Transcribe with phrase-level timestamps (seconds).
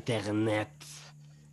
[0.00, 0.68] Internet.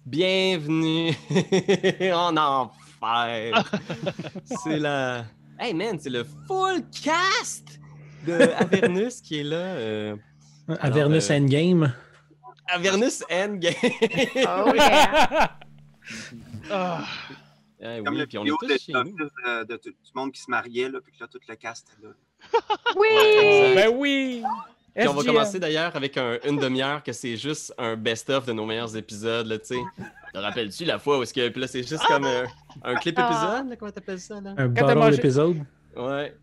[0.05, 1.13] Bienvenue
[2.13, 3.63] en enfer.
[4.43, 5.23] c'est la.
[5.57, 7.79] Hey man, c'est le full cast
[8.27, 9.55] de Avernus qui est là.
[9.55, 10.15] euh,
[10.81, 11.93] Avernus euh, Endgame.
[12.67, 13.73] Avernus Endgame.
[13.85, 15.57] Oh yeah!
[16.69, 17.05] Ah,
[17.81, 19.03] Ah Comme oui, le puis on est de, tous chez nous.
[19.03, 21.87] de- de tout- du monde qui se mariait, là, puis que là, toute le cast
[21.97, 22.11] est là.
[22.97, 23.07] Oui!
[23.07, 23.75] exact.
[23.75, 24.43] Ben oui!
[24.95, 28.53] Puis on va commencer d'ailleurs avec un- une demi-heure que c'est juste un best-of de
[28.53, 29.81] nos meilleurs épisodes, là, tu sais.
[30.33, 31.49] Te rappelles-tu la fois où est-ce que.
[31.49, 32.43] Puis là, c'est juste comme un,
[32.83, 33.27] un clip Ah.
[33.29, 34.53] épisode, là, comment t'appelles ça, là?
[34.57, 35.57] Un bottle épisode.
[35.95, 36.35] Ouais.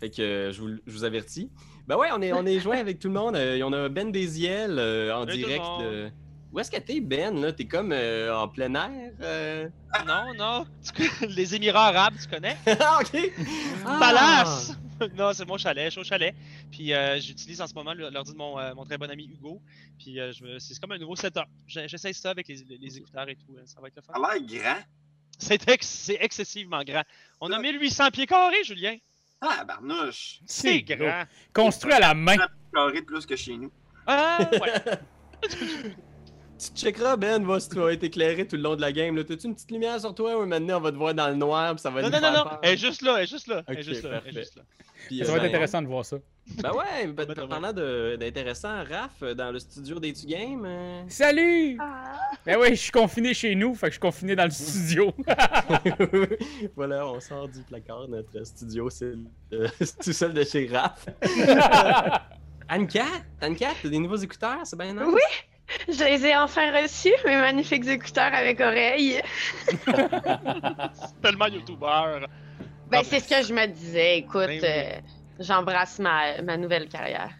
[0.00, 1.50] Fait que euh, je, vous, je vous avertis.
[1.86, 3.36] Ben ouais, on est, on est joint avec tout le monde.
[3.36, 5.64] Euh, on a Ben Desiel euh, en Salut direct.
[5.80, 6.10] de-
[6.52, 7.40] Où est-ce que t'es, Ben?
[7.40, 7.52] là?
[7.52, 9.12] T'es comme euh, en plein air?
[9.22, 9.68] euh?
[10.06, 10.66] non, non.
[10.94, 12.56] Tu Les Émirats arabes, tu connais?
[12.80, 13.20] ah, ok!
[13.86, 13.96] Ah!
[14.00, 14.72] Palace!
[15.16, 16.34] non, c'est mon chalet, je suis au chalet.
[16.70, 19.24] Puis euh, j'utilise en ce moment le- l'ordi de mon, euh, mon très bon ami
[19.24, 19.60] Hugo.
[19.98, 21.44] Puis euh, c'est comme un nouveau setup.
[21.66, 23.56] J'essaye ça avec les, écouteurs et tout.
[23.56, 24.12] euh, Ça va être le fun.
[24.14, 24.82] Ça a l'air grand.
[25.38, 27.02] C'est ex- c'est excessivement grand.
[27.40, 28.96] On a 1800 pieds carrés, Julien.
[29.40, 30.40] Ah, barnouche.
[30.46, 31.24] C'est grand.
[31.52, 32.36] Construit à la main.
[32.72, 33.70] Carré de plus que chez nous.
[34.06, 34.72] Ah, ouais.
[36.58, 39.14] Tu checkeras, Ben, va, si tu vas être éclairé tout le long de la game.
[39.14, 39.24] là.
[39.24, 41.74] T'as-tu une petite lumière sur toi ou maintenant on va te voir dans le noir
[41.74, 42.44] puis ça va Non, nous non, non, non.
[42.44, 42.58] peur?
[42.62, 43.62] Elle est juste là, elle est juste là.
[43.66, 44.08] Elle est Ok, juste là.
[44.08, 44.40] Elle est parfait.
[44.40, 44.62] juste là.
[45.06, 46.16] Puis, Ça euh, va être ben, intéressant de voir ça.
[46.62, 50.64] Ben ouais, ben, parlant de- d'intéressant, Raph, euh, dans le studio des Tu Games.
[50.64, 51.76] euh, Salut!
[51.80, 52.14] Ah.
[52.46, 55.12] Ben oui, je suis confiné chez nous, fait que je suis confiné dans le studio.
[56.74, 58.08] voilà, on sort du placard.
[58.08, 59.12] Notre studio, c'est
[59.52, 59.68] euh,
[60.02, 61.06] tout seul de chez Raph.
[62.68, 63.04] Anne-Cat,
[63.40, 65.02] Anne-Cat, t'as des nouveaux écouteurs, c'est bien nice.
[65.06, 65.20] Oui.
[65.88, 69.22] Je les ai enfin reçus, mes magnifiques écouteurs avec oreilles.
[71.22, 72.26] Tellement youtubeur.
[72.90, 74.18] Ben, c'est ce que je me disais.
[74.18, 75.00] Écoute, Ben euh,
[75.38, 77.30] j'embrasse ma, ma nouvelle carrière.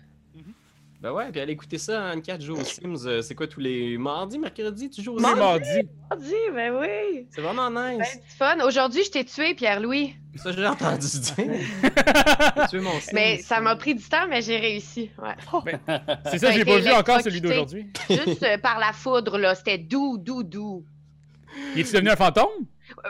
[1.03, 3.07] Ben ouais, puis allez écouter ça, Anne-Cat joue aux Sims.
[3.07, 5.37] euh, c'est quoi tous les mardis, mercredis, tu joues aux C'est Sims?
[5.37, 5.83] mardi.
[6.19, 7.27] Dis, ben oui!
[7.31, 8.15] C'est vraiment Ben, nice.
[8.15, 8.57] du fun.
[8.67, 10.15] Aujourd'hui, je t'ai tué, Pierre-Louis.
[10.37, 11.35] Ça, j'ai entendu dire.
[12.71, 13.11] tu es mon Sims.
[13.13, 15.11] Mais ça m'a pris du temps, mais j'ai réussi.
[15.19, 15.79] Ouais.
[16.31, 17.87] C'est Ça j'ai pas vu encore celui d'aujourd'hui.
[18.09, 19.55] Juste euh, par la foudre, là.
[19.55, 20.85] C'était doux, doux, doux.
[21.75, 22.49] Il est-tu devenu un fantôme?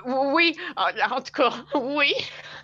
[0.06, 2.12] Oui, en, en tout cas, oui.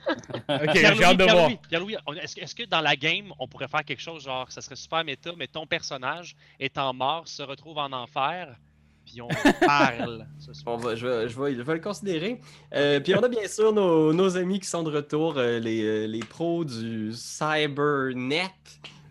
[0.09, 1.51] Ok, j'ai hâte de voir.
[1.69, 5.05] Pierre-Louis, est-ce que, dans la game, on pourrait faire quelque chose genre, ça serait super
[5.05, 8.57] méta, mais ton personnage, étant mort, se retrouve en enfer,
[9.05, 9.29] puis on
[9.67, 10.77] parle ce soir.
[10.77, 12.41] On va, je, vais, je, vais, je vais le considérer.
[12.75, 15.83] Euh, puis on a bien sûr nos, nos amis qui sont de retour, euh, les,
[15.83, 18.51] euh, les pros du Cybernet.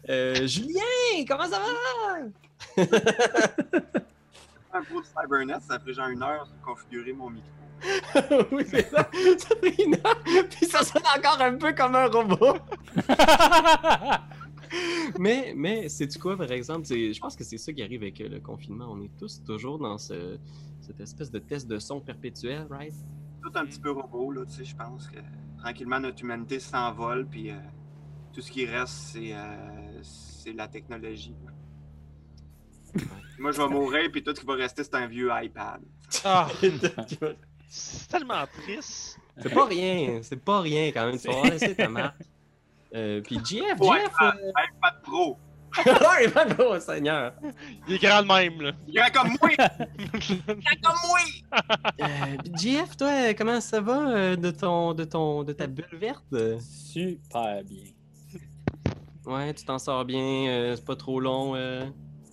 [0.10, 2.84] Euh, Julien, comment ça va?
[4.74, 7.48] Un pro de Cybernet, ça a pris genre une heure de configurer mon micro.
[8.52, 9.10] oui, c'est ça.
[9.38, 12.58] Ça fait une heure, puis ça sonne encore un peu comme un robot.
[15.20, 16.86] mais, mais c'est-tu quoi, par exemple?
[16.86, 18.88] C'est- Je pense que c'est ça qui arrive avec euh, le confinement.
[18.90, 20.38] On est tous toujours dans ce,
[20.82, 22.94] cette espèce de test de son perpétuel, right?
[23.44, 25.18] Tout un petit peu robot, là, tu sais, je pense que
[25.60, 27.56] tranquillement notre humanité s'envole, puis euh,
[28.34, 31.36] tout ce qui reste, c'est euh, c'est la technologie.
[33.40, 35.82] Moi, je vais mourir, puis tout ce qui va rester, c'est un vieux iPad.
[36.24, 36.48] Ah,
[37.72, 39.18] c'est c'est tellement triste.
[39.54, 41.18] pas rien, c'est pas rien quand même.
[41.20, 42.16] Tu vas laissé ta marque.
[42.94, 44.12] Euh, puis Jeff, Ouais, Jeff!
[44.12, 45.38] iPad Pro!
[45.88, 45.94] Euh...
[46.20, 47.32] ouais, pas beau, Seigneur!
[47.88, 48.72] Il est grand de même, là.
[48.88, 49.50] Il est comme moi!
[50.30, 51.20] Il est comme moi!
[52.02, 55.86] Euh, puis Jeff, toi, comment ça va euh, de ton, de ton, de ta bulle
[55.94, 56.36] verte?
[56.60, 57.86] Super bien.
[59.26, 61.56] Ouais, tu t'en sors bien, euh, c'est pas trop long.
[61.56, 61.86] euh.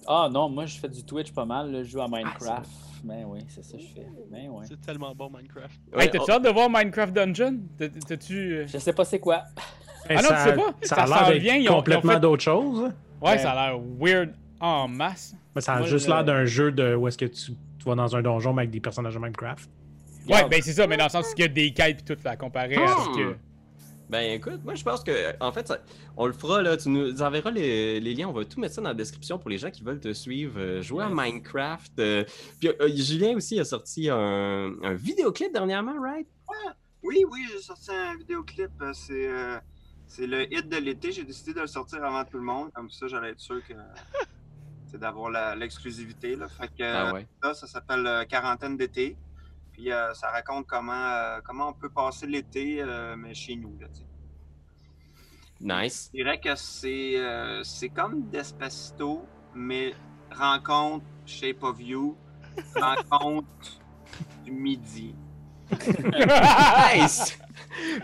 [0.08, 2.68] Ah non, moi je fais du Twitch pas mal, là, je joue à Ah, Minecraft.
[3.04, 4.06] Mais oui, c'est ça que je fais.
[4.30, 4.64] Mais ouais.
[4.68, 5.80] C'est tellement bon, Minecraft.
[5.94, 7.58] Ouais, Hey, t'as-tu hâte de voir Minecraft Dungeon?
[7.78, 8.34] T'as- T'as-tu.
[8.56, 9.44] euh, Je sais pas c'est quoi.
[10.08, 10.74] Ah non, ça, tu sais pas?
[10.82, 12.84] Ça Ça a l'air complètement fait- d'autre chose.
[12.84, 12.94] hein?
[13.20, 13.38] Ouais, Ouais.
[13.38, 15.34] ça a l'air weird en masse.
[15.54, 17.94] Mais ça a Moi, juste l'air d'un jeu de où est-ce que tu, tu vas
[17.94, 19.68] dans un donjon mais avec des personnages de Minecraft.
[20.28, 22.20] Ouais, ben c'est ça, mais dans le sens qu'il y a des quêtes et tout,
[22.24, 23.36] là, comparé à ce que.
[24.10, 25.80] Ben écoute, moi je pense que en fait, ça-
[26.16, 26.76] on le fera là.
[26.78, 29.50] Tu nous enverras les, les liens, on va tout mettre ça dans la description pour
[29.50, 31.98] les gens qui veulent te suivre, euh, jouer à Minecraft.
[31.98, 32.24] euh,
[32.58, 36.26] puis euh, Julien aussi a sorti un, un vidéoclip dernièrement, right?
[37.02, 38.70] Oui, oui, j'ai sorti un vidéoclip.
[38.94, 39.58] C'est euh,
[40.06, 41.12] c'est le hit de l'été.
[41.12, 42.70] J'ai décidé de le sortir avant tout le monde.
[42.72, 43.74] Comme ça, j'allais être sûr que
[44.90, 46.34] c'est d'avoir la- l'exclusivité.
[46.34, 46.48] là.
[46.48, 47.26] Fait que Ah ouais.
[47.42, 49.16] ça, ça s'appelle euh, Quarantaine d'été.
[49.78, 53.78] Puis euh, ça raconte comment, euh, comment on peut passer l'été, euh, mais chez nous.
[53.80, 53.86] Là.
[55.84, 56.10] Nice.
[56.12, 59.94] Je dirais que c'est euh, c'est comme Despacito, mais
[60.32, 62.16] rencontre Shape of You,
[62.74, 63.46] rencontre
[64.44, 65.14] du midi.
[65.70, 67.38] nice!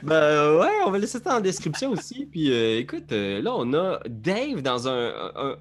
[0.05, 2.27] Ben ouais, on va laisser ça en description aussi.
[2.27, 5.57] Puis euh, écoute, euh, là on a Dave dans un, un-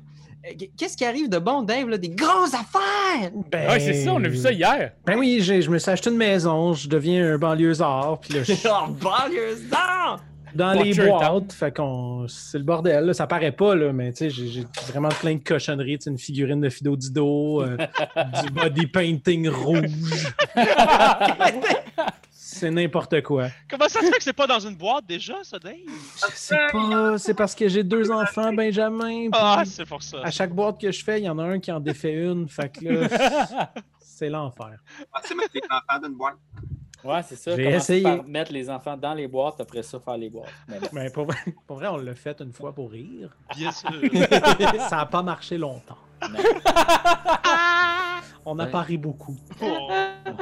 [0.77, 1.87] Qu'est-ce qui arrive de bon, Dave?
[1.87, 1.97] Là?
[1.97, 3.31] Des grosses affaires!
[3.49, 4.91] Ben, Ouais, c'est ça, on a vu ça hier.
[5.05, 8.53] Ben oui, je me suis acheté une maison, je deviens un banlieusard, puis là, je
[8.53, 10.19] suis oh, banlieusardard!
[10.53, 12.27] dans les boîtes, fait qu'on...
[12.27, 15.35] C'est le bordel, là, ça paraît pas, là, mais tu sais, j'ai j'ai vraiment plein
[15.35, 17.77] de cochonneries, tu sais, une figurine de Fido Dido, euh,
[18.43, 19.89] du body painting rouge.
[22.45, 23.47] C'est n'importe quoi.
[23.69, 25.75] Comment ça se fait que c'est pas dans une boîte déjà, ça, Dave?
[25.87, 30.17] Je sais pas, c'est parce que j'ai deux enfants, Benjamin, Ah, c'est pour ça.
[30.21, 32.49] à chaque boîte que je fais, il y en a un qui en défait une,
[32.49, 34.77] fait que là, c'est l'enfer.
[35.13, 36.35] Ah, tu sais, mettre les enfants d'une boîte.
[37.05, 37.55] Ouais, c'est ça.
[37.55, 38.03] J'ai essayé.
[38.03, 40.51] par mettre les enfants dans les boîtes, après ça, faire les boîtes.
[40.91, 43.35] Mais pour vrai, pour vrai, on l'a fait une fois pour rire.
[43.55, 43.89] Bien sûr.
[44.89, 45.97] ça n'a pas marché longtemps.
[48.45, 48.97] On a Ouais.
[48.97, 49.37] beaucoup.
[49.61, 49.65] Oh.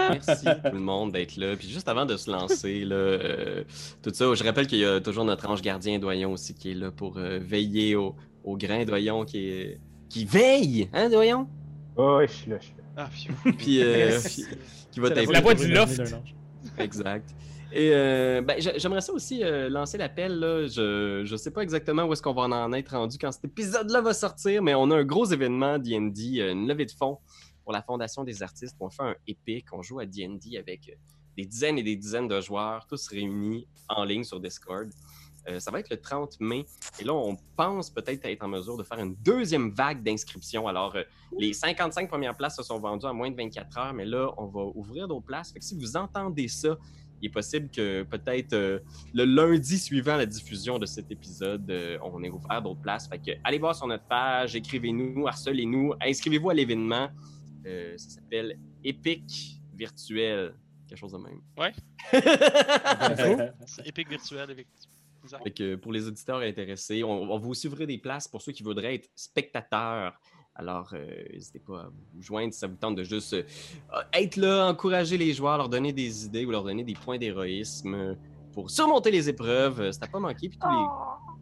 [0.09, 1.55] Merci tout le monde d'être là.
[1.55, 3.63] Puis juste avant de se lancer, là, euh,
[4.01, 6.75] tout ça, je rappelle qu'il y a toujours notre ange gardien Doyon aussi qui est
[6.75, 9.79] là pour euh, veiller au, au grain Doyon qui est
[10.09, 11.47] qui veille, hein Doyon?
[11.95, 12.83] Oh, ouais, je suis là, je suis là.
[12.97, 13.09] Ah.
[13.57, 14.45] Puis euh, qui-
[14.91, 16.01] qui va la voix du loft.
[16.79, 17.29] Exact.
[17.73, 20.39] Et euh, ben, j'a- j'aimerais ça aussi euh, lancer l'appel.
[20.69, 24.01] Je ne sais pas exactement où est-ce qu'on va en être rendu quand cet épisode-là
[24.01, 27.19] va sortir, mais on a un gros événement D&D, euh, une levée de fonds
[27.63, 28.75] pour la Fondation des artistes.
[28.79, 30.97] On fait un épique, on joue à D&D avec
[31.37, 34.89] des dizaines et des dizaines de joueurs, tous réunis en ligne sur Discord.
[35.57, 36.65] Ça va être le 30 mai.
[36.99, 40.67] Et là, on pense peut-être être en mesure de faire une deuxième vague d'inscriptions.
[40.67, 40.95] Alors,
[41.35, 44.45] les 55 premières places se sont vendues en moins de 24 heures, mais là, on
[44.45, 45.51] va ouvrir d'autres places.
[45.51, 46.77] Fait que si vous entendez ça,
[47.21, 48.79] il est possible que peut-être euh,
[49.13, 53.07] le lundi suivant la diffusion de cet épisode, euh, on ait ouvert d'autres places.
[53.07, 57.09] Fait que allez voir sur notre page, écrivez-nous, harcelez-nous, inscrivez-vous à l'événement.
[57.65, 60.55] Euh, ça s'appelle Epic Virtuel.
[60.87, 61.41] Quelque chose de même.
[63.65, 64.65] C'est épique virtuel.
[65.43, 68.63] Fait que pour les auditeurs intéressés, on, on vous ouvrir des places pour ceux qui
[68.63, 70.19] voudraient être spectateurs.
[70.55, 73.43] Alors, euh, n'hésitez pas à vous joindre si ça vous tente de juste euh,
[74.13, 77.93] être là, encourager les joueurs, leur donner des idées ou leur donner des points d'héroïsme
[77.93, 78.15] euh,
[78.53, 79.79] pour surmonter les épreuves.
[79.81, 80.49] Euh, Ça n'a pas manqué.
[80.49, 80.75] Puis tous les,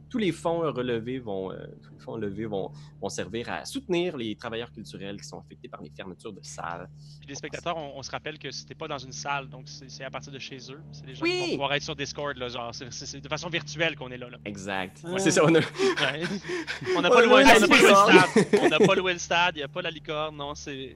[0.09, 2.71] tous les fonds euh, relevés vont, euh, tous les fonds levés vont,
[3.01, 6.89] vont servir à soutenir les travailleurs culturels qui sont affectés par les fermetures de salles.
[7.19, 10.03] Puis les spectateurs, on, on se rappelle que c'était pas dans une salle, donc c'est
[10.03, 10.81] à partir de chez eux.
[10.91, 11.31] C'est les gens Oui!
[11.31, 14.29] qui vont pouvoir être sur Discord, là, genre, c'est- de façon virtuelle qu'on est là.
[14.29, 14.37] là.
[14.45, 15.01] Exact.
[15.05, 15.17] Ah.
[15.19, 15.59] C'est ça, on a...
[15.59, 16.23] Ouais.
[16.97, 18.49] On n'a pas, loué, le stade.
[18.61, 20.95] On n'a pas loué le stade, il n'y a pas la licorne, non, c'est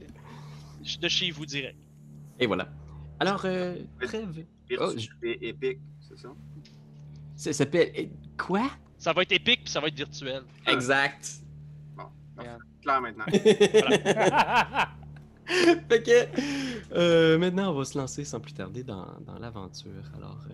[1.00, 1.78] de chez vous direct.
[2.40, 2.68] Et voilà.
[3.20, 4.46] Alors, euh, trêve.
[4.80, 6.30] Oh, je- épique, c'est ça?
[7.36, 7.92] Ça s'appelle...
[7.98, 8.06] euh,
[8.38, 8.70] Quoi?
[9.04, 10.44] Ça va être épique, puis ça va être virtuel.
[10.66, 11.30] Exact.
[12.82, 13.26] Clair maintenant.
[15.90, 20.10] fait que euh, maintenant, on va se lancer sans plus tarder dans, dans l'aventure.
[20.16, 20.54] Alors, euh,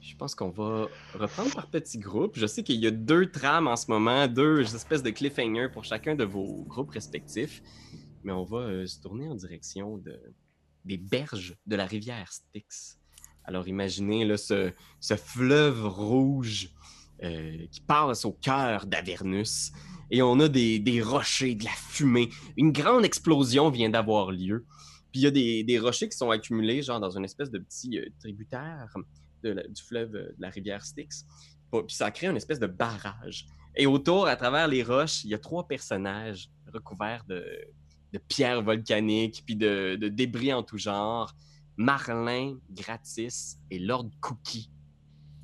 [0.00, 2.38] je pense qu'on va reprendre par petits groupes.
[2.38, 5.84] Je sais qu'il y a deux trames en ce moment, deux espèces de cliffhangers pour
[5.84, 7.62] chacun de vos groupes respectifs.
[8.24, 10.18] Mais on va euh, se tourner en direction de,
[10.86, 12.96] des berges de la rivière Styx.
[13.44, 16.70] Alors, imaginez là, ce, ce fleuve rouge
[17.22, 19.72] euh, qui passe au cœur d'Avernus.
[20.10, 24.66] Et on a des, des rochers, de la fumée, une grande explosion vient d'avoir lieu.
[25.12, 27.58] Puis il y a des, des rochers qui sont accumulés, genre dans une espèce de
[27.58, 28.86] petit euh, tributaire
[29.42, 31.26] du fleuve euh, de la rivière Styx.
[31.72, 33.46] Puis ça crée une espèce de barrage.
[33.76, 37.44] Et autour, à travers les roches, il y a trois personnages recouverts de,
[38.12, 41.32] de pierres volcaniques, puis de, de débris en tout genre.
[41.76, 44.70] Marlin, Gratis et Lord Cookie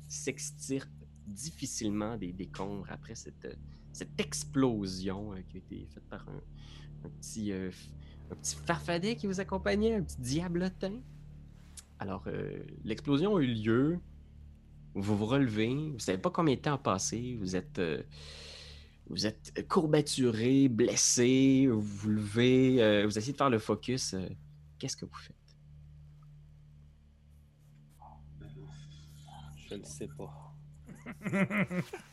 [0.07, 0.96] s'extirpent
[1.27, 3.53] difficilement des décombres après cette, euh,
[3.97, 7.71] cette explosion euh, qui a été faite par un, petit, euh,
[8.29, 11.01] petit farfadet qui vous accompagnait, un petit diablotin.
[11.97, 13.99] Alors, euh, l'explosion a eu lieu.
[14.93, 15.91] Vous vous relevez.
[15.91, 17.37] Vous savez pas combien de temps a passé.
[17.39, 17.81] Vous êtes,
[19.09, 21.67] vous êtes courbaturé, blessé.
[21.67, 23.03] Vous vous levez.
[23.03, 24.15] vous essayez de faire le focus.
[24.79, 25.35] Qu'est-ce que vous faites?
[29.69, 30.46] Je le sais pas.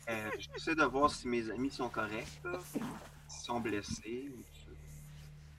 [0.09, 4.31] Euh, J'essaie de voir si mes amis sont corrects, là, s'ils sont blessés.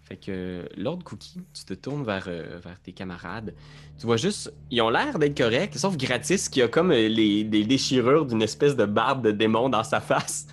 [0.02, 3.54] Fait que, Lord Cookie, tu te tournes vers, euh, vers tes camarades.
[3.98, 7.42] Tu vois juste, ils ont l'air d'être corrects, sauf Gratis qui a comme euh, les,
[7.42, 10.46] des déchirures d'une espèce de barbe de démon dans sa face.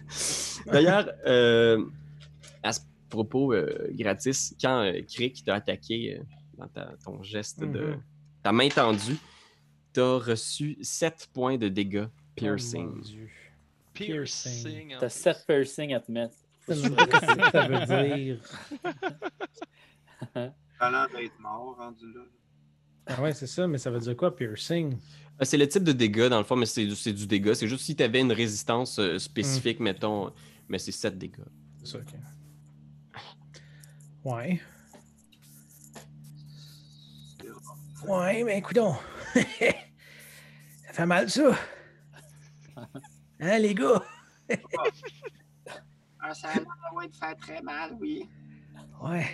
[0.66, 1.86] D'ailleurs, euh,
[2.64, 6.24] à ce propos, euh, Gratis, quand euh, Crick t'a attaqué euh,
[6.58, 8.02] dans ta- ton geste de Mhm.
[8.42, 9.18] ta main tendue,
[9.94, 13.02] t'as reçu 7 points de dégâts piercing.
[13.02, 13.30] Dieu.
[13.94, 14.96] Piercing.
[14.96, 15.16] en T'as plus.
[15.22, 16.36] 7 piercings à te mettre.
[16.68, 18.40] Que ça veut dire?
[20.80, 22.22] Talent d'être mort rendu là.
[23.06, 24.94] Ah ouais, c'est ça, mais ça veut dire quoi, piercing?
[25.42, 27.54] Euh, C'est le type de dégâts, dans le fond, mais c'est du- c'est du dégât.
[27.54, 30.32] C'est juste si tu avais une résistance euh, spécifique, mettons,
[30.70, 31.42] mais c'est 7 dégâts.
[31.84, 32.14] C'est ça, ok.
[34.24, 34.62] Ouais.
[38.08, 38.96] Ouais, mais écoutons.
[39.34, 39.44] ça
[40.94, 41.58] fait mal, ça.
[43.40, 44.02] Hein, les gars?
[46.20, 46.66] Ah, ça a l'air
[46.96, 48.30] ouais, de faire très mal, oui.
[49.02, 49.28] Ouais.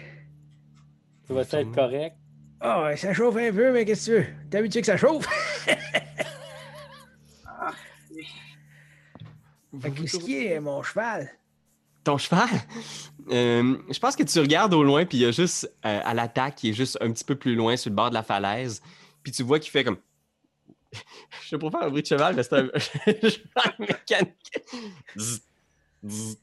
[1.27, 2.15] Tu vas être correct?
[2.59, 4.27] Ah, ouais, ça chauffe un peu, mais qu'est-ce que tu veux?
[4.49, 5.27] T'es habitué que ça chauffe?
[7.45, 7.73] Ah,
[9.81, 11.29] Fait que Qu'est-ce qui est, mon cheval?
[12.03, 12.49] Ton cheval?
[13.31, 16.13] Euh, je pense que tu regardes au loin, puis il y a juste euh, à
[16.15, 18.81] l'attaque, qui est juste un petit peu plus loin sur le bord de la falaise.
[19.21, 19.97] Puis tu vois qu'il fait comme.
[21.43, 22.67] Je sais pas faire un bruit de cheval, mais c'est un
[23.29, 24.51] cheval mécanique.
[25.17, 25.41] Zzz,
[26.05, 26.37] zzz,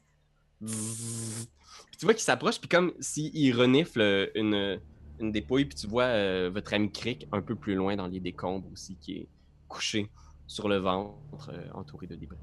[0.63, 1.47] zzz.
[1.87, 4.79] Puis tu vois qu'il s'approche, puis comme s'il renifle euh, une,
[5.19, 8.19] une dépouille, puis tu vois euh, votre ami Crick un peu plus loin dans les
[8.19, 9.27] décombres aussi, qui est
[9.67, 10.09] couché
[10.47, 12.37] sur le ventre, euh, entouré de débris.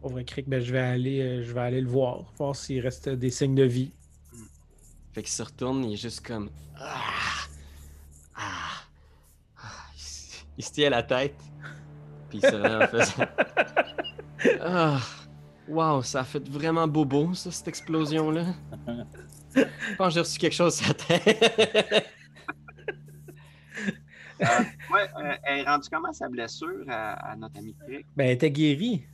[0.00, 3.08] Pauvre Crick, ben, je vais aller, euh, je vais aller le voir, voir s'il reste
[3.08, 3.92] des signes de vie.
[5.12, 6.50] Fait qu'il se retourne, il est juste comme.
[6.76, 7.46] Ah!
[8.34, 8.84] Ah!
[10.58, 11.36] Il, se- tient à la tête.
[12.28, 13.24] Puis il se rend en faisant.
[14.62, 14.98] Ah!
[15.68, 18.46] Wow, ça a fait vraiment bobo, ça, cette explosion-là.
[19.54, 19.62] Je
[19.98, 22.06] pense que j'ai reçu quelque chose sur la tête.
[24.40, 24.46] Ouais,
[25.22, 28.06] euh, elle est rendue comment sa blessure à, à notre ami Crick?
[28.16, 29.04] Ben, elle était guérie.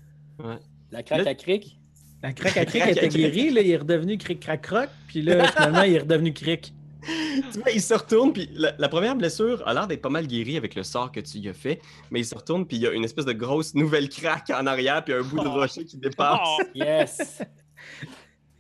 [0.92, 1.78] La craque à cric?
[2.22, 4.88] La craque à cric Craque à était guérie, là, il est redevenu cric crac croc,
[5.08, 6.72] puis là, finalement, il est redevenu cric.
[7.52, 10.26] tu vois, il se retourne, puis la, la première blessure a l'air d'être pas mal
[10.26, 11.80] guérie avec le sort que tu y as fait.
[12.10, 14.66] Mais il se retourne, puis il y a une espèce de grosse nouvelle craque en
[14.66, 15.52] arrière, puis un bout de Oh.
[15.52, 16.40] rocher qui dépasse.
[16.44, 17.42] Oh, Yes!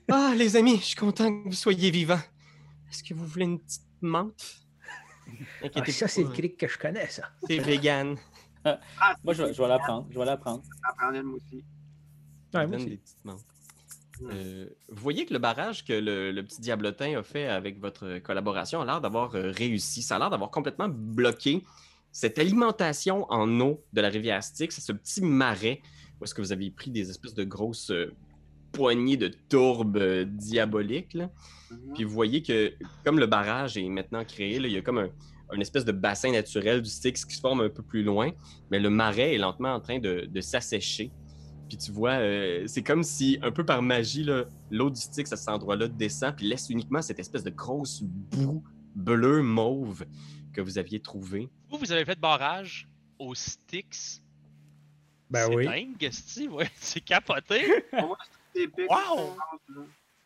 [0.08, 2.20] Ah, les amis, je suis content que vous soyez vivants.
[2.88, 4.58] Est-ce que vous voulez une petite menthe?
[5.64, 7.24] Ah, ça, c'est le cric que je connais, ça.
[7.48, 8.16] C'est vegan.
[8.64, 8.78] Ah,
[9.24, 10.06] Moi, je vais, je vais la prendre.
[10.10, 10.62] Je vais la prendre.
[10.88, 11.56] en prendre une aussi.
[11.56, 11.64] Ouais,
[12.52, 12.86] moi donne aussi.
[12.86, 13.40] des petites menthes.
[14.22, 18.18] Euh, vous voyez que le barrage que le, le petit diablotin a fait avec votre
[18.18, 20.02] collaboration a l'air d'avoir euh, réussi.
[20.02, 21.62] Ça a l'air d'avoir complètement bloqué
[22.12, 25.82] cette alimentation en eau de la rivière Styx, ce petit marais
[26.20, 28.12] où est-ce que vous avez pris des espèces de grosses euh,
[28.72, 31.14] poignées de tourbes euh, diaboliques.
[31.14, 31.30] là.
[31.70, 31.92] Mhm.
[31.94, 32.72] Puis vous voyez que
[33.04, 35.10] comme le barrage est maintenant créé, là, il y a comme un,
[35.50, 38.32] un espèce de bassin naturel du Styx qui se forme un peu plus loin,
[38.70, 41.10] mais le marais est lentement en train de, de s'assécher.
[41.68, 44.26] Puis tu vois, euh, c'est comme si, un peu par magie,
[44.70, 48.62] l'eau du Styx à cet endroit-là descend, puis laisse uniquement cette espèce de grosse boue
[48.94, 50.06] bleue mauve
[50.52, 51.50] que vous aviez trouvée.
[51.68, 54.22] Vous, vous avez fait barrage au Styx.
[55.28, 55.64] Ben c'est oui.
[55.64, 57.84] dingue, esti, ouais, c'est capoté.
[58.54, 58.70] C'est.
[58.88, 59.36] Wow!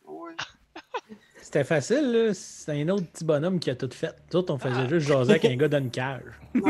[0.04, 0.37] Ouais.
[1.42, 2.35] C'était facile, là.
[2.35, 4.14] C'est un autre petit bonhomme qui a tout fait.
[4.30, 6.23] Tout on faisait juste jaser avec un gars dans une cage.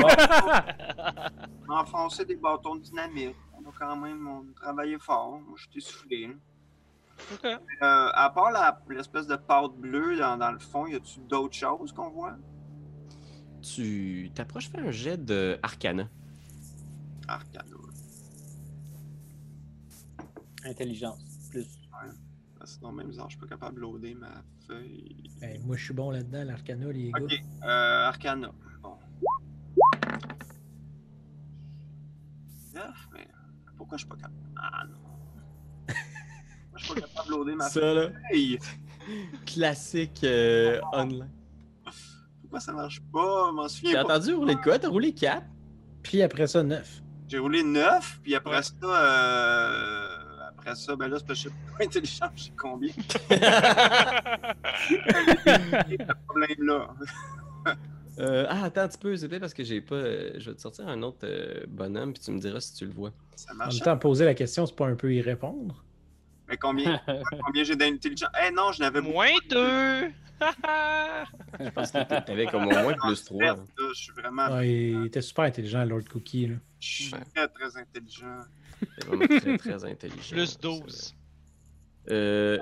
[1.69, 3.37] On a enfoncé des bâtons de dynamite.
[3.55, 5.41] On a quand même on a travaillé fort.
[5.41, 6.27] Moi, je suis essoufflé.
[6.29, 6.35] là.
[7.35, 7.45] Ok.
[7.45, 8.51] Euh, à part
[8.89, 12.37] l'espèce de pâte bleue dans, dans le fond, y a-tu d'autres choses qu'on voit?
[13.63, 16.09] Tu t'approches, fais un jet de Arcana.
[17.29, 17.65] Arcana.
[20.65, 21.21] Intelligence.
[21.51, 21.80] Plus.
[22.63, 25.31] Ah, Sinon, même genre, je suis pas capable de loader ma feuille.
[25.41, 27.21] Ben, moi, je suis bon là-dedans, l'arcana, les gars.
[27.23, 27.33] Ok,
[27.65, 28.53] euh, Arcana.
[28.83, 28.97] Bon.
[32.75, 33.27] Neuf, mais
[33.77, 34.35] pourquoi je suis pas capable?
[34.57, 34.99] Ah non.
[35.89, 38.59] Moi, je suis pas capable de loader ma Ça, là, feuille?
[39.47, 41.31] classique euh, online.
[42.43, 43.47] Pourquoi ça marche pas?
[43.49, 44.17] Je m'en T'as souviens pas.
[44.17, 44.79] entendu rouler quoi?
[44.79, 45.45] T'as roulé 4?
[46.03, 47.03] Puis après ça, 9.
[47.29, 48.63] J'ai roulé 9, puis après Ouais.
[48.63, 50.10] ça, euh,
[50.61, 52.93] après ça, ben là, c'est parce que je suis pas intelligent, j'ai combien?
[54.89, 56.89] Ce problème-là.
[58.19, 59.95] Euh, ah, attends un petit peu, c'est peut-être parce que j'ai pas.
[59.95, 62.85] euh, je vais te sortir un autre euh, bonhomme, puis tu me diras si tu
[62.87, 63.13] le vois.
[63.37, 63.75] Ça En marche.
[63.77, 65.83] même temps, poser la question, c'est pas un peu y répondre.
[66.49, 67.01] Mais combien,
[67.45, 68.31] combien j'ai d'intelligence?
[68.47, 70.11] Eh non, je n'avais Moins deux!
[71.61, 73.43] Je pense que t'avais comme au moins plus 3.
[73.45, 76.47] Là, Je suis vraiment il était super intelligent, Lord Cookie.
[76.47, 76.55] Là.
[76.81, 77.21] je suis Ouais.
[77.35, 78.39] très, très intelligent.
[79.07, 80.35] Vraiment très, très intelligent.
[80.37, 80.81] Plus c'est vrai.
[80.81, 81.15] 12.
[82.11, 82.59] Euh,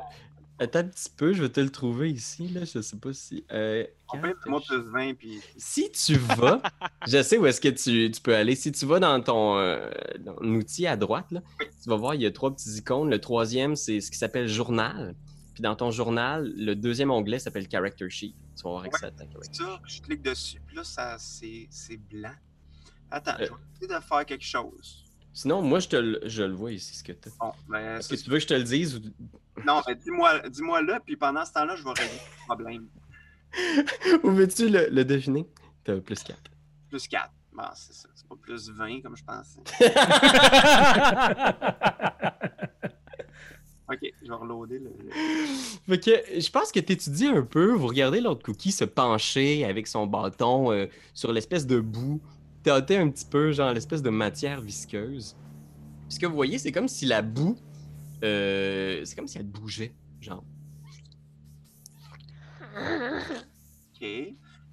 [0.59, 2.65] attends un petit peu, je vais te le trouver ici, là.
[2.65, 3.45] Je sais pas si.
[3.53, 6.61] Euh, Combien quand- de moi plus 20, puis Si tu vas,
[7.07, 8.55] je sais où est-ce que tu, tu peux aller.
[8.57, 12.23] Si tu vas dans ton euh, dans l'outil à droite, là, tu vas voir, il
[12.23, 13.11] y a trois petits icônes.
[13.11, 15.15] Le troisième, c'est ce qui s'appelle journal.
[15.55, 18.35] Puis dans ton journal, le deuxième onglet s'appelle Character Sheet.
[18.57, 21.17] Tu vas voir accès à ta character c'est ça, je clique dessus, puis là, ça,
[21.19, 22.35] c'est, c'est blanc.
[23.11, 23.45] Attends, Euh.
[23.45, 25.05] je vais essayer de faire quelque chose.
[25.32, 28.08] Sinon, moi, je, te le, je le vois ici, ce que tu Bon, ben, Est-ce
[28.08, 29.00] que tu veux que je te le dise ou...
[29.64, 32.88] non, mais dis-moi, dis-moi là, puis pendant ce temps-là, je vais régler le problème.
[34.25, 35.47] ou veux-tu le, le deviner?
[35.85, 36.38] T'as plus 4.
[36.90, 37.30] Plus 4.
[37.52, 38.08] Bon, c'est ça.
[38.14, 39.61] C'est pas plus 20 comme je pensais.
[43.90, 44.90] Ok, je vais reloader le.
[45.88, 49.64] Fait que je pense que tu étudies un peu, vous regardez l'autre cookie se pencher
[49.64, 52.20] avec son bâton euh, sur l'espèce de boue,
[52.62, 55.37] tâter un petit peu, genre l'espèce de matière visqueuse.
[56.09, 57.57] Puis ce que vous voyez, c'est comme si la boue,
[58.25, 60.45] euh, c'est comme si elle bougeait, genre.
[62.77, 64.00] Ok.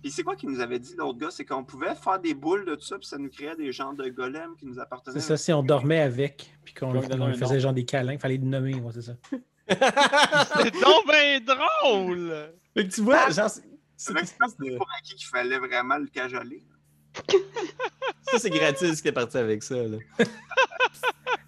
[0.02, 1.32] Puis c'est quoi qu'il nous avait dit l'autre gars?
[1.32, 3.94] C'est qu'on pouvait faire des boules de tout ça, puis ça nous créait des genres
[3.96, 5.20] de golems qui nous appartenaient.
[5.20, 7.60] C'est ça, si on dormait avec, puis qu'on faisait nom.
[7.60, 9.14] genre des câlins, fallait le nommer, ouais, c'est ça.
[9.68, 12.52] C'est donc bien drôle!
[12.76, 15.58] Fait que tu vois, genre, c'est- une que c'est espèce de- pour acquis qu'il fallait
[15.58, 16.64] vraiment le cajoler.
[18.22, 19.98] Ça, c'est gratis qui est parti avec ça, là.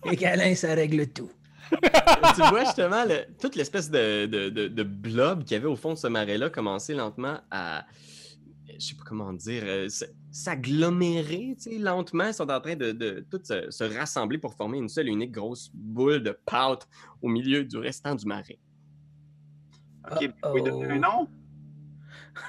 [0.05, 1.31] Les câlins, ça règle tout.
[1.71, 5.75] tu vois justement le- toute l'espèce de, de, de, de blob qu'il y avait au
[5.75, 7.85] fond de ce marais-là commencer lentement à.
[8.79, 9.63] Je sais pas comment dire.
[9.65, 9.87] euh,
[10.31, 12.27] S'agglomérer, tu sais, lentement.
[12.27, 15.31] Ils sont en train de, de tout se, se rassembler pour former une seule unique
[15.31, 16.87] grosse boule de pâte
[17.21, 18.59] au milieu du restant du marais.
[20.09, 21.27] Ok, vous pouvez donner un nom?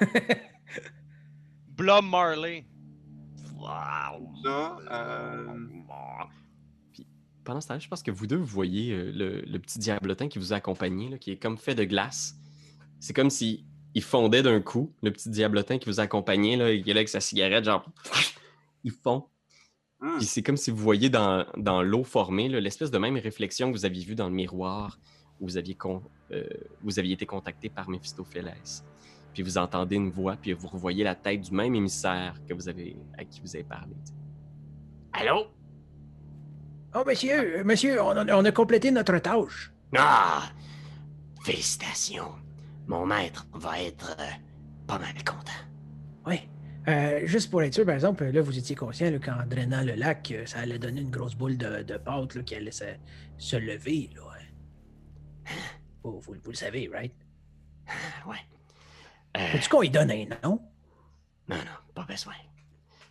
[1.76, 2.66] Blob Marley.
[4.44, 5.46] Ça, euh,
[6.92, 7.06] Puis,
[7.44, 10.28] pendant ce temps je pense que vous deux, vous voyez euh, le, le petit diablotin
[10.28, 12.36] qui vous a accompagné, là, qui est comme fait de glace.
[13.00, 16.90] C'est comme si il fondait d'un coup, le petit diablotin qui vous accompagnait, là, qui
[16.90, 17.84] est là avec sa cigarette, genre,
[18.84, 19.24] il fond.
[20.00, 23.72] hmm, Puis c'est comme si vous voyez dans, dans l'eau formée l'espèce de même réflexion
[23.72, 24.98] que vous aviez vue dans le miroir
[25.40, 26.44] où vous aviez, con- euh,
[26.82, 28.84] vous aviez été contacté par Méphistophélès.
[29.34, 32.68] Puis vous entendez une voix, puis vous revoyez la tête du même émissaire que vous
[32.68, 33.94] avez, à qui vous avez parlé.
[35.12, 35.46] Allô?
[36.94, 39.72] Oh, monsieur, monsieur, on a, on a complété notre tâche.
[39.96, 40.42] Ah!
[41.44, 42.32] Félicitations.
[42.86, 44.24] Mon maître va être euh,
[44.86, 45.52] pas mal content.
[46.26, 46.40] Oui.
[46.88, 50.30] Euh, juste pour être sûr, par exemple, là, vous étiez conscient qu'en drainant le lac,
[50.32, 52.84] euh, ça allait donner une grosse boule de, de pâte là, qui allait se,
[53.36, 54.10] se lever.
[54.16, 54.22] Là,
[55.46, 55.52] hein?
[56.02, 57.12] Vous, vous- vous le savez, right?
[58.26, 58.36] Ouais.
[59.36, 60.60] Euh, Veux-tu qu'on y donne un nom?
[61.48, 62.34] Non, non, pas besoin.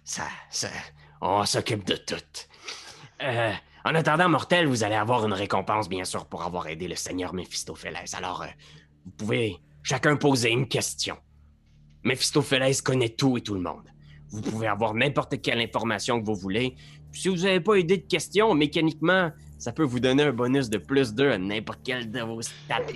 [0.04, 0.70] Ça, ça,
[1.22, 2.16] on s'occupe de tout.
[3.22, 3.52] Euh,
[3.86, 7.34] en attendant, mortel, vous allez avoir une récompense, bien sûr, pour avoir aidé le seigneur
[7.34, 8.14] Méphistophélès.
[8.14, 8.48] Alors, euh,
[9.06, 11.18] vous pouvez chacun poser une question.
[12.04, 13.90] Méphistophélès connaît tout et tout le monde.
[14.30, 16.76] Vous pouvez avoir n'importe quelle information que vous voulez.
[17.12, 20.70] Puis si vous n'avez pas idée de question, mécaniquement, ça peut vous donner un bonus
[20.70, 22.82] de plus 2 à n'importe quel de vos stats.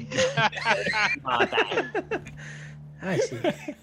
[3.01, 3.15] Ah,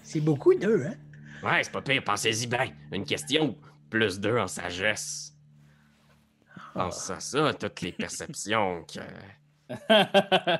[0.03, 0.95] c'est- beaucoup d'eux, hein?
[1.43, 2.71] Ouais, c'est pas pire, pensez-y bien.
[2.91, 3.57] Une question,
[3.89, 5.33] plus deux en sagesse.
[6.73, 8.99] Pense à ça, toutes les perceptions que.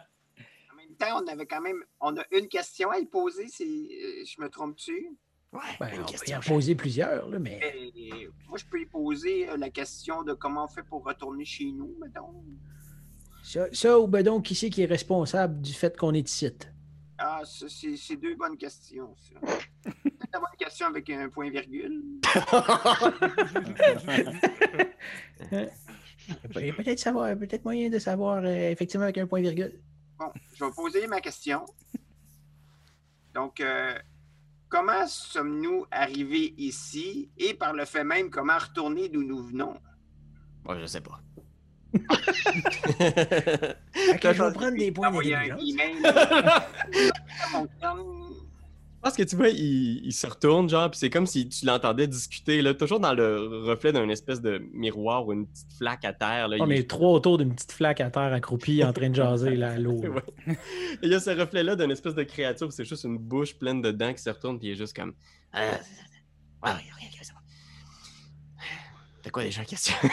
[0.72, 1.84] En même temps, on avait quand même.
[2.02, 3.64] On a une question à y poser, si
[4.04, 5.16] euh, je me trompe-tu?
[5.54, 6.38] Ouais, Ben, une on peut y question.
[6.38, 7.60] en poser plusieurs, là, mais.
[7.96, 11.46] Et moi, je peux y poser euh, la question de comment on fait pour retourner
[11.46, 12.44] chez nous, mettons.
[13.44, 16.52] Ça, ça ou ben donc, qui c'est qui est responsable du fait qu'on est ici?
[17.20, 19.40] Ah, ça, c'est c'est deux bonnes questions, ça.
[19.84, 22.04] Peut-être la bonne question avec un point virgule.
[26.56, 29.82] Il y a peut-être savoir, peut-être moyen de savoir euh, effectivement avec un point virgule.
[30.18, 31.66] Bon, je vais poser ma question.
[33.34, 33.98] Donc, euh,
[34.68, 39.80] comment sommes-nous arrivés ici et par le fait même, comment retourner d'où nous venons?
[40.66, 41.20] Ouais, je sais pas.
[41.94, 42.02] Ok,
[44.24, 45.62] je vais prendre des points d'intelligence.
[49.02, 51.66] Je pense que tu vois, il, il se retourne, genre, puis c'est comme si tu
[51.66, 56.04] l'entendais discuter, là, toujours dans le reflet d'un espèce de miroir ou une petite flaque
[56.04, 56.50] à terre.
[56.50, 59.16] Là, On il- est trois autour d'une petite flaque à terre accroupie en train de
[59.16, 60.02] jaser là, à l'eau.
[60.02, 60.10] là.
[60.48, 60.54] Ouais.
[61.02, 63.82] Et Il y a ce reflet-là d'une espèce de créature, c'est juste une bouche pleine
[63.82, 65.14] de dents qui se retourne, puis il est juste comme.
[65.54, 65.62] Ah,
[66.66, 66.76] ouais, ouais,
[69.32, 69.96] quoi déjà question?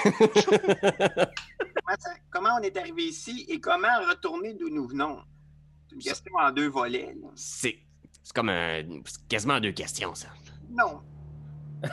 [1.87, 5.21] Comment, ça- comment on est arrivé ici et comment retourner d'où nous venons?
[5.89, 7.15] C'est une question en deux volets.
[7.21, 7.29] là.
[7.37, 7.79] c'est.
[8.25, 8.83] C'est comme un.
[9.05, 10.29] c'est quasiment deux questions, ça.
[10.69, 11.01] Non.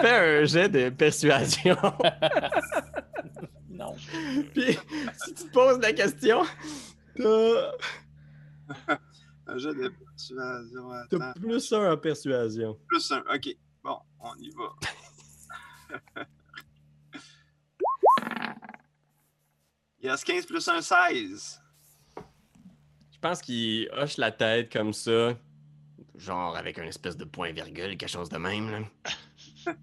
[0.00, 1.76] Fais un jet de persuasion.
[3.68, 3.94] non.
[4.54, 4.78] Puis,
[5.24, 6.42] si tu te poses la question,
[7.16, 7.72] t'as
[9.50, 10.90] Un jeu de persuasion.
[11.10, 12.78] t'as plus un en persuasion.
[12.86, 13.22] Plus un.
[13.34, 13.56] OK.
[13.88, 16.26] Bon, on y va.
[20.00, 21.60] Yes, 15 plus 1, 16.
[23.10, 25.36] Je pense qu'il hoche la tête comme ça,
[26.14, 28.70] genre avec un espèce de point-virgule, quelque chose de même.
[28.70, 28.78] Là.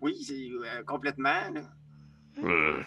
[0.00, 1.50] Oui, c'est euh, complètement.
[1.50, 1.62] là.
[2.36, 2.82] Hmm.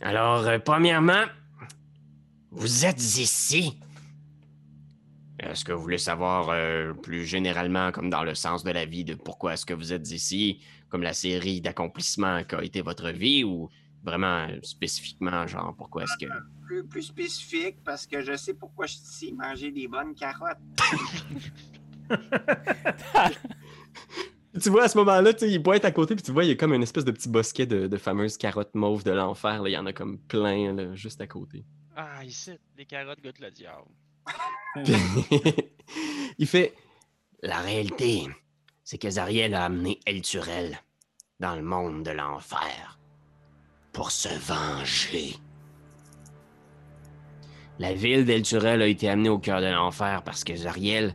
[0.00, 1.24] Alors, euh, premièrement,
[2.50, 3.78] vous êtes ici.
[5.42, 9.04] Est-ce que vous voulez savoir euh, plus généralement, comme dans le sens de la vie,
[9.04, 13.42] de pourquoi est-ce que vous êtes ici, comme la série d'accomplissements qu'a été votre vie,
[13.42, 13.70] ou
[14.02, 16.30] vraiment euh, spécifiquement, genre, pourquoi est-ce que.
[16.66, 20.58] Plus, plus spécifique, parce que je sais pourquoi je suis ici, manger des bonnes carottes.
[24.60, 26.56] Tu vois, à ce moment-là, il pointe à côté, puis tu vois, il y a
[26.56, 29.62] comme une espèce de petit bosquet de, de fameuses carottes mauves de l'enfer.
[29.62, 29.68] là.
[29.68, 31.64] Il y en a comme plein, là, juste à côté.
[31.94, 33.86] Ah, ici, les carottes goûtent le diable.
[36.38, 36.74] il fait
[37.42, 38.28] La réalité,
[38.84, 40.78] c'est que Zariel a amené Elturel
[41.40, 42.98] dans le monde de l'enfer
[43.92, 45.34] pour se venger.
[47.78, 51.14] La ville d'Elturel a été amenée au cœur de l'enfer parce que Zariel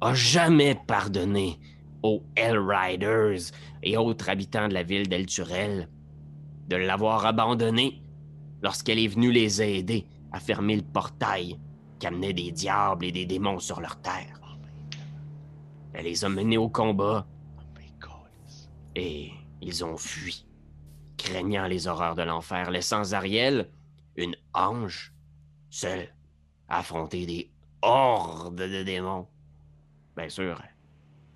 [0.00, 1.60] a jamais pardonné
[2.02, 5.88] aux Hellriders et autres habitants de la ville d'Elturel
[6.68, 8.02] de l'avoir abandonnée
[8.62, 11.58] lorsqu'elle est venue les aider à fermer le portail
[12.10, 14.58] qui des diables et des démons sur leur terre.
[15.92, 17.26] Elle les a menés au combat
[18.94, 20.46] et ils ont fui,
[21.16, 23.70] craignant les horreurs de l'enfer, laissant Zariel,
[24.16, 25.14] une ange,
[25.70, 26.14] seule,
[26.68, 29.28] affronter des hordes de démons.
[30.16, 30.60] Bien sûr,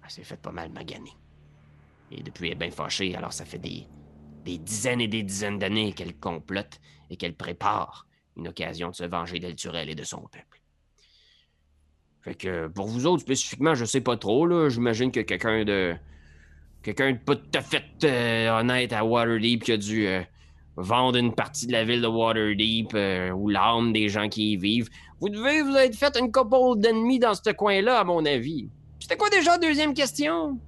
[0.05, 1.17] elle s'est fait pas mal maganer.
[2.11, 3.87] Et depuis, elle est bien fâchée, alors ça fait des,
[4.45, 9.05] des dizaines et des dizaines d'années qu'elle complote et qu'elle prépare une occasion de se
[9.05, 10.56] venger d'Elturel et de son peuple.
[12.27, 14.69] Fait que pour vous autres spécifiquement, je sais pas trop, là.
[14.69, 15.95] J'imagine que quelqu'un de.
[16.83, 20.23] Quelqu'un de pas tout à fait euh, honnête à Waterdeep qui a dû euh,
[20.77, 24.57] vendre une partie de la ville de Waterdeep euh, ou l'âme des gens qui y
[24.57, 24.89] vivent.
[25.21, 28.69] Vous devez vous être fait une couple d'ennemis dans ce coin-là, à mon avis.
[29.01, 30.59] C'était quoi déjà la deuxième question?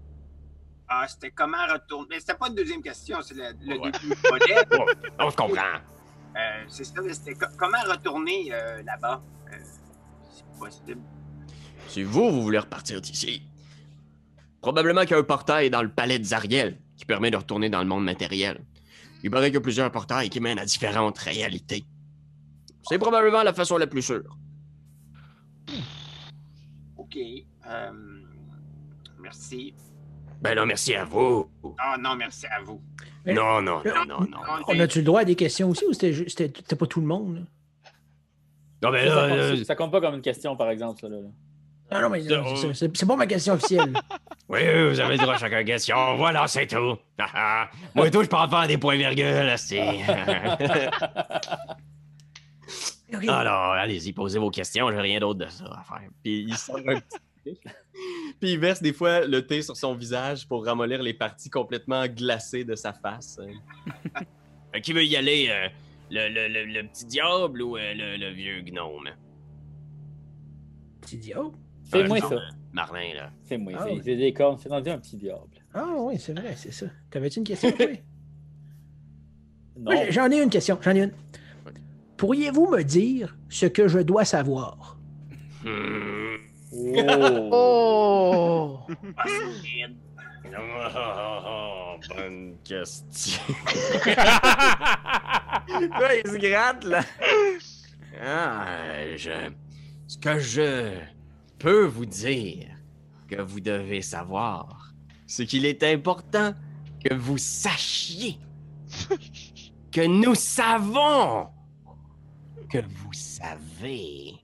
[0.89, 2.07] Ah, c'était comment retourner?
[2.11, 3.91] Mais c'était pas une deuxième question, c'est le, le Ouais.
[3.91, 4.15] début du.
[4.33, 4.87] Ouais,
[5.19, 5.63] on se comprend.
[6.37, 9.21] Euh, c'est ça, c'était co- comment retourner euh, là-bas?
[9.53, 9.57] Euh,
[10.31, 11.01] c'est possible.
[11.89, 13.43] Si vous, vous voulez repartir d'ici,
[14.61, 17.71] probablement qu'il y a un portail dans le palais de Zariel qui permet de retourner
[17.71, 18.61] dans le monde matériel.
[19.23, 21.85] Il paraît qu'il y a plusieurs portails qui mènent à différentes réalités.
[22.89, 24.37] C'est probablement la façon la plus sûre.
[26.97, 27.17] OK.
[27.67, 27.93] Euh,
[29.21, 29.75] merci.
[30.41, 31.51] Ben là, merci à vous.
[31.79, 32.81] Ah non, merci à vous.
[33.25, 34.39] Mais- Non, non, non, non, non.
[34.69, 37.47] On a-tu le droit à des questions aussi ou c'était pas tout le monde?
[38.83, 41.01] Non, mais Ça, là, ça euh, compte, ça compte pas comme une question, par exemple,
[41.01, 41.19] ça, là.
[41.91, 43.95] Non, non, mais Euh, c'est- c'est pas ma question officielle.
[44.49, 46.17] oui, oui, vous avez le droit à chaque question.
[46.17, 46.97] Voilà, c'est tout.
[47.95, 49.81] Moi et tout, je parle faire des points-virgules, c'est.
[53.15, 53.25] Ok.
[53.27, 56.09] Alors, allez-y, posez vos questions, j'ai rien d'autre de ça à faire.
[56.23, 57.59] Puis il sort un petit.
[58.39, 62.07] Puis il verse des fois le thé sur son visage pour ramollir les parties complètement
[62.07, 63.41] glacées de sa face.
[63.41, 65.49] Euh, Qui veut y aller?
[65.49, 65.69] euh,
[66.11, 69.09] le, le- le- le petit diable ou euh, le, le vieux gnome?
[71.01, 71.53] Petit diable?
[71.91, 72.37] Fais-moi Euh, ça.
[72.73, 73.31] Marlin, là.
[73.45, 73.73] Fais-moi.
[73.77, 74.01] Ah c'est oui.
[74.05, 74.59] c'est des cornes.
[74.59, 75.57] C'est rendu un petit diable.
[75.75, 76.87] Ah oui, c'est vrai, c'est ça.
[77.11, 77.87] T'avais-tu une question, toi?
[79.81, 79.93] Non.
[79.93, 81.13] Oui, J'en ai une question, j'en ai une.
[82.17, 84.99] Pourriez-vous me dire ce que je dois savoir?
[85.65, 86.37] Hmm.
[87.53, 88.81] Oh.
[90.51, 90.75] Oh!
[91.47, 93.41] Oh, bonne question.
[95.69, 97.01] Il se gratte, là?
[98.25, 98.67] Ah,
[99.17, 99.31] je...
[100.07, 100.95] Ce que je
[101.59, 102.69] peux vous dire
[103.29, 104.93] que vous devez savoir,
[105.27, 106.55] C'est qu'il est important.
[107.05, 108.39] que vous sachiez
[109.93, 111.49] que nous savons
[112.71, 114.35] que vous savez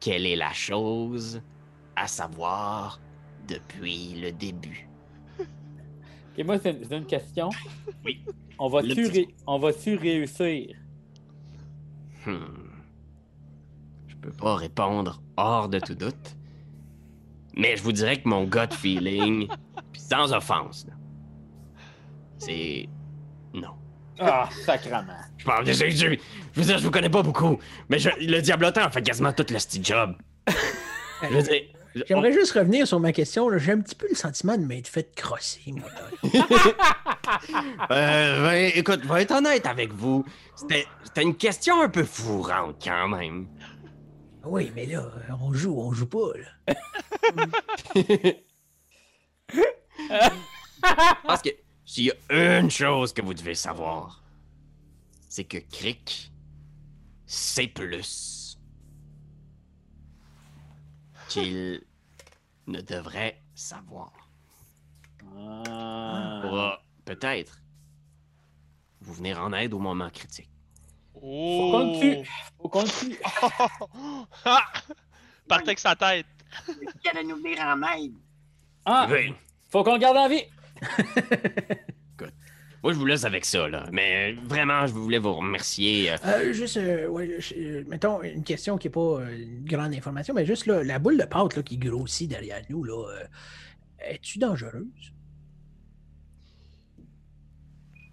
[0.00, 1.42] quelle est la chose
[1.96, 3.00] à savoir
[3.48, 4.88] depuis le début.
[6.36, 7.48] Et moi, c'est c'est une question.
[8.04, 8.24] Oui.
[8.58, 10.76] On va-tu ré- va-tu réussir?
[12.24, 12.67] Hmm.
[14.22, 16.36] Je peux pas répondre hors de tout doute.
[17.54, 19.48] Mais je vous dirais que mon gut feeling,
[19.92, 20.94] puis sans offense, là,
[22.38, 22.88] c'est
[23.54, 23.72] non.
[24.20, 25.02] Ah, sacrement.
[25.36, 26.06] Je parle de je, je,
[26.54, 29.46] veux dire, je vous connais pas beaucoup, mais je- le diablotin a fait quasiment tout
[29.50, 30.14] le style job.
[31.22, 31.62] Je veux dire,
[31.94, 33.48] je- J'aimerais juste revenir sur ma question.
[33.58, 35.88] J'ai un petit peu le sentiment de m'être fait crosser, moi.
[37.90, 40.24] Euh, ben, écoute, je vais être honnête avec vous.
[40.56, 40.86] C'était
[41.22, 43.46] une question un peu fourrante quand même.
[44.48, 45.06] Oui, mais là,
[45.40, 46.74] on joue, on joue pas, là.
[51.24, 51.50] Parce que
[51.84, 54.24] s'il y a une chose que vous devez savoir,
[55.28, 56.32] c'est que Crick,
[57.26, 58.58] c'est plus
[61.28, 61.82] qu'il
[62.66, 64.12] ne devrait savoir.
[65.36, 66.40] Ah.
[66.42, 67.60] Pourra peut-être
[69.02, 70.50] vous venir en aide au moment critique.
[71.22, 71.70] Oh!
[71.72, 72.28] qu'on le tue.
[72.60, 73.18] Faut qu'on le tue.
[74.44, 74.62] Ah!
[75.48, 76.26] Partez avec sa tête.
[77.02, 78.12] Qui allait nous venir en aide.
[78.84, 79.32] Ah, Oui.
[79.70, 80.42] faut qu'on le garde en vie.
[82.82, 83.86] Moi, je vous laisse avec ça, là.
[83.92, 86.12] Mais euh, vraiment, je voulais vous remercier.
[86.12, 89.64] euh, Euh, juste, euh, ouais, je- euh, mettons, une question qui n'est pas euh, une
[89.64, 93.08] grande information, mais juste là, la boule de pâte là, qui grossit derrière nous, là,
[93.10, 93.24] euh,
[93.98, 95.12] es-tu dangereuse?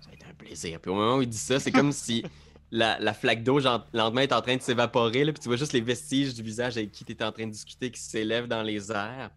[0.02, 0.80] Ça va être un plaisir.
[0.82, 2.24] Puis au moment où il dit ça, c'est comme si
[2.72, 5.26] la, la flaque d'eau, lentement, est en train de s'évaporer.
[5.26, 7.52] Puis tu vois juste les vestiges du visage avec qui tu étais en train de
[7.52, 9.32] discuter qui s'élèvent dans les airs.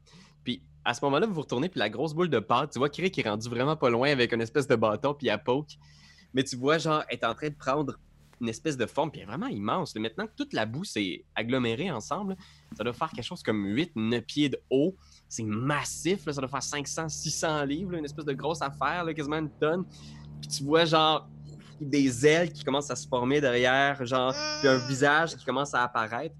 [0.44, 2.88] Puis à ce moment-là, vous vous retournez, puis la grosse boule de pâte, tu vois
[2.88, 5.76] Kiri qui est rendu vraiment pas loin avec une espèce de bâton, puis à poke.
[6.34, 7.98] Mais tu vois, genre, est en train de prendre
[8.40, 9.94] une espèce de forme, puis elle est vraiment immense.
[9.96, 12.36] Maintenant que toute la boue s'est agglomérée ensemble,
[12.76, 14.94] ça doit faire quelque chose comme 8-9 pieds de haut.
[15.28, 19.84] C'est massif, ça doit faire 500-600 livres, une espèce de grosse affaire, quasiment une tonne.
[20.40, 21.28] Puis tu vois, genre,
[21.80, 25.82] des ailes qui commencent à se former derrière, genre, puis un visage qui commence à
[25.82, 26.34] apparaître.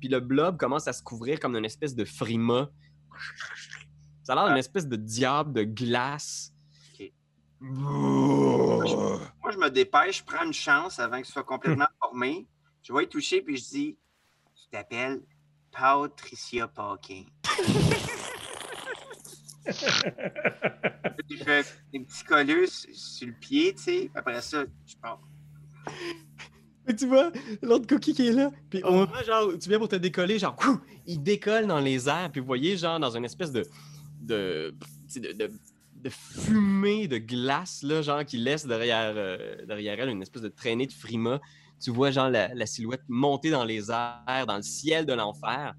[0.00, 2.70] Puis le blob commence à se couvrir comme une espèce de frima.
[4.22, 6.52] Ça a l'air d'une espèce de diable de glace.
[7.60, 8.84] Moi,
[9.50, 12.46] je me dépêche, je prends une chance avant qu'il soit complètement formé.
[12.82, 13.98] Je vais y toucher, puis je dis
[14.54, 15.22] Tu t'appelles
[15.72, 16.70] Patricia
[21.30, 21.64] je fais
[22.22, 24.10] colleux sur le pied, tu sais.
[24.14, 25.20] Après ça, je pars.
[26.86, 29.88] Mais tu vois, l'autre cookie qui est là, puis au moment, genre, tu viens pour
[29.88, 33.24] te décoller, genre, couh, il décolle dans les airs, puis vous voyez, genre, dans une
[33.24, 33.62] espèce de.
[34.20, 34.74] de,
[35.16, 35.50] de-
[36.04, 40.48] de fumée de glace, là, genre, qui laisse derrière, euh, derrière elle une espèce de
[40.50, 41.40] traînée de frima.
[41.80, 45.72] Tu vois, genre, la, la silhouette monter dans les airs, dans le ciel de l'enfer,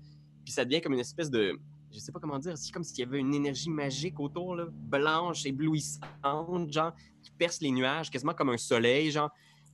[0.44, 1.60] puis ça devient comme une espèce de.
[1.96, 4.66] Je sais pas comment dire, c'est comme s'il y avait une énergie magique autour, là,
[4.70, 9.32] blanche, éblouissante, genre, qui perce les nuages, quasiment comme un soleil, genre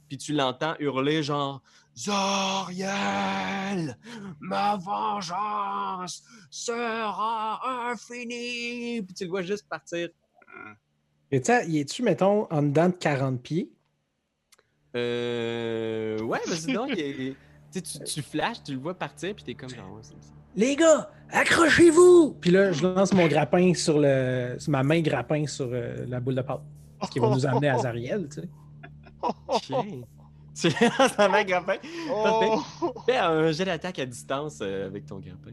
[0.07, 1.61] puis tu l'entends hurler genre
[1.97, 3.97] Zoriel,
[4.41, 9.01] ma vengeance sera infinie.
[9.03, 10.09] Puis tu le vois juste partir.
[11.31, 13.71] Et tu es-tu, mettons, en dedans de 40 pieds?
[14.97, 16.21] Euh.
[16.23, 16.89] Ouais, vas-y donc.
[16.93, 17.35] il est-
[18.05, 19.93] tu, flashes, tu le vois partir, puis t'es comme genre.
[19.93, 20.33] Ouais, c'est ça.
[20.55, 22.37] Les gars, accrochez-vous!
[22.41, 24.55] Puis là, je lance mon grappin sur le.
[24.59, 26.61] sur ma main grappin sur euh, la boule de pâte.
[27.03, 28.49] Ce qui va nous amener à Zariel, tu sais.
[30.53, 30.67] Tu
[30.99, 31.77] lances ta main grappin.
[32.11, 32.61] Oh!
[33.05, 35.51] Fais un jet d'attaque à distance euh, avec ton grappin.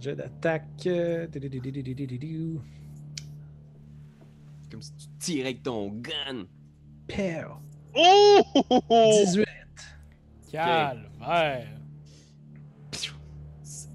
[0.00, 0.64] Jeu d'attaque.
[0.86, 1.26] euh.
[4.62, 6.46] C'est comme si tu tirais avec ton gun.
[7.08, 7.58] Père.
[7.94, 8.40] Oh!
[9.24, 9.44] 18.
[10.52, 11.79] Calvaire.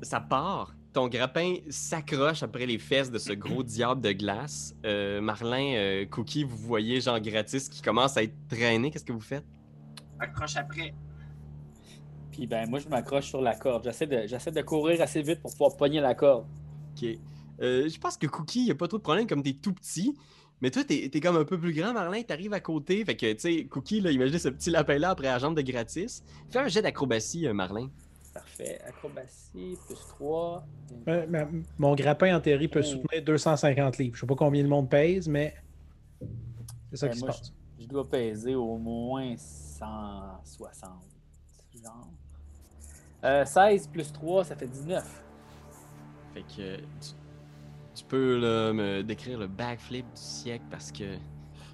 [0.01, 0.75] Ça part.
[0.93, 4.73] Ton grappin s'accroche après les fesses de ce gros diable de glace.
[4.85, 8.91] Euh, Marlin, euh, Cookie, vous voyez Jean Gratis qui commence à être traîné.
[8.91, 9.45] Qu'est-ce que vous faites?
[10.19, 10.93] Accroche après.
[12.31, 13.83] Puis ben moi je m'accroche sur la corde.
[13.83, 16.45] J'essaie de, j'essaie de courir assez vite pour pouvoir pogner la corde.
[16.95, 17.07] Ok.
[17.61, 20.15] Euh, je pense que Cookie, il a pas trop de problème comme t'es tout petit.
[20.61, 23.03] Mais toi, t'es es comme un peu plus grand, Marlin, t'arrives à côté.
[23.03, 26.23] Fait que, tu sais, Cookie, là, imaginez ce petit lapin-là après la jambe de gratis.
[26.49, 27.89] Fais un jet d'acrobatie, euh, Marlin.
[28.35, 28.79] Parfait.
[28.85, 30.67] Acrobatie, plus 3.
[31.07, 31.47] Euh, ma-
[31.79, 32.87] mon grappin en théorie peut Oh.
[32.87, 34.15] soutenir 250 livres.
[34.15, 35.55] Je sais pas combien le monde pèse, mais
[36.91, 37.53] c'est ça Ben, qui se passe.
[37.79, 40.91] Je dois peser au moins 160.
[41.81, 42.09] Genre.
[43.23, 45.23] Euh, 16 plus 3, ça fait 19.
[46.33, 47.13] Fait que tu,
[47.95, 51.15] tu peux là, me décrire le backflip du siècle parce que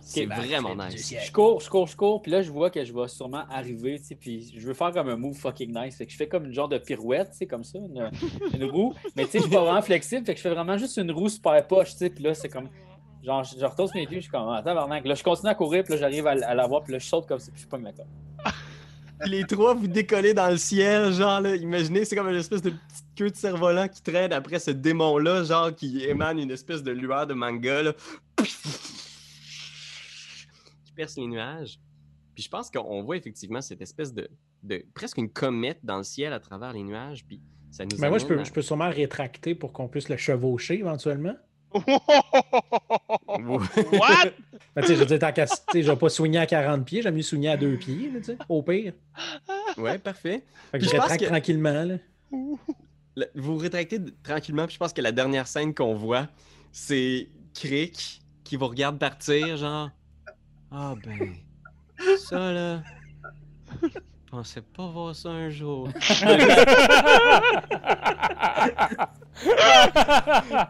[0.02, 1.16] c'est vraiment nice.
[1.26, 4.00] Je cours, je cours, je cours, puis là, je vois que je vais sûrement arriver,
[4.00, 5.96] tu sais, puis je veux faire comme un move fucking nice.
[5.98, 8.10] Fait que je fais comme une genre de pirouette, tu sais, comme ça, une,
[8.54, 8.94] une roue.
[9.16, 11.12] Mais tu sais, je suis pas vraiment flexible, fait que je fais vraiment juste une
[11.12, 12.70] roue super poche, tu sais, puis là, c'est comme.
[13.24, 15.06] Genre, je, je retourne sur mes pieds, je suis comme, attends, tabarnak.
[15.06, 17.28] Là, je continue à courir, puis là, j'arrive à, à l'avoir, puis là, je saute
[17.28, 18.08] comme ça, puis je pogne la corde.
[19.28, 22.72] Les trois, vous décollez dans le ciel, genre, là, imaginez, c'est comme une espèce de
[22.72, 26.92] petite queue de cerf-volant qui traîne après ce démon-là, genre, qui émane une espèce de
[26.92, 27.94] lueur de manga, là,
[31.02, 31.80] perce les nuages.
[32.36, 34.30] Puis je pense qu'on voit effectivement cette espèce de,
[34.64, 38.08] de presque une comète dans le ciel à travers les nuages, puis ça nous Mais
[38.10, 41.36] moi, je peux, à- je peux sûrement rétracter pour qu'on puisse le chevaucher éventuellement.
[43.28, 44.32] What?
[44.86, 47.22] Sais, je veux dire, tant qu'à- je vais pas soigner à 40 pieds, j'aime mieux
[47.22, 48.94] soigner à deux pieds, là, tu sais, au pire.
[49.78, 50.44] Ouais, parfait.
[50.72, 51.96] Fait que je rétracte que- tranquillement, là.
[53.16, 56.28] Le- vous vous rétractez tranquillement, puis je pense que la dernière scène qu'on voit,
[56.72, 59.90] c'est Crick qui vous regarde partir, genre
[60.72, 61.34] Ah ben,
[62.18, 62.84] ça là,
[63.84, 63.88] je
[64.30, 65.90] pensais pas voir ça un jour.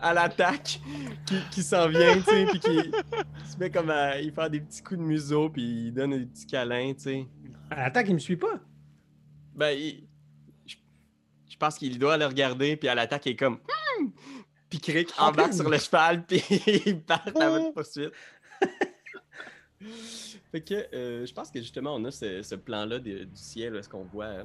[0.01, 0.79] à l'attaque,
[1.25, 4.49] qui, qui s'en vient, tu sais, puis qui, qui se met comme à y faire
[4.49, 7.27] des petits coups de museau, puis il donne des petits câlins, tu sais.
[7.69, 8.59] À l'attaque, il me suit pas.
[9.55, 10.07] Ben, il-
[10.65, 10.75] je,
[11.49, 13.55] je pense qu'il doit le regarder, puis à l'attaque, il est comme.
[13.99, 14.07] Hmm!
[14.69, 16.41] Puis Crick embarque sur le cheval, puis
[16.85, 18.11] il part à votre poursuite.
[20.51, 23.77] Fait que euh, je pense que justement, on a ce, ce plan-là du ciel où
[23.77, 24.43] est-ce qu'on voit euh,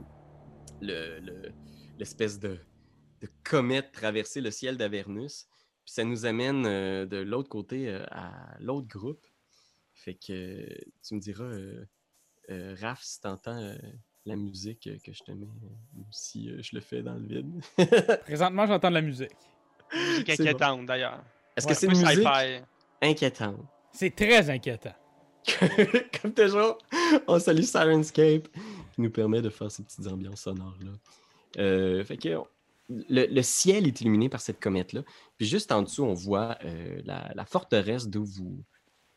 [0.80, 1.52] le- le-
[1.98, 2.58] l'espèce de,
[3.20, 5.46] de comète traverser le ciel d'Avernus.
[5.84, 9.26] Puis ça nous amène euh, de l'autre côté euh, à l'autre groupe.
[9.92, 10.66] Fait que
[11.02, 11.84] tu me diras, euh,
[12.50, 13.76] euh, Raph, si t'entends euh,
[14.26, 17.62] la musique que je te mets, ou si euh, je le fais dans le vide.
[18.24, 19.30] Présentement, j'entends de la musique.
[19.94, 20.32] Musique bon.
[20.32, 21.24] inquiétante d'ailleurs.
[21.56, 22.26] Est-ce Ouais, que c'est Un une musique
[23.00, 23.60] inquiétante?
[23.92, 24.94] C'est très inquiétant.
[26.22, 26.78] Comme toujours,
[27.26, 28.48] on salue Sirenscape
[28.94, 30.92] qui nous permet de faire ces petites ambiances sonores-là.
[31.58, 32.28] Euh, fait que
[32.88, 35.02] le, le ciel est illuminé par cette comète-là.
[35.36, 38.62] Puis juste en dessous, on voit euh, la, la forteresse d'où vous,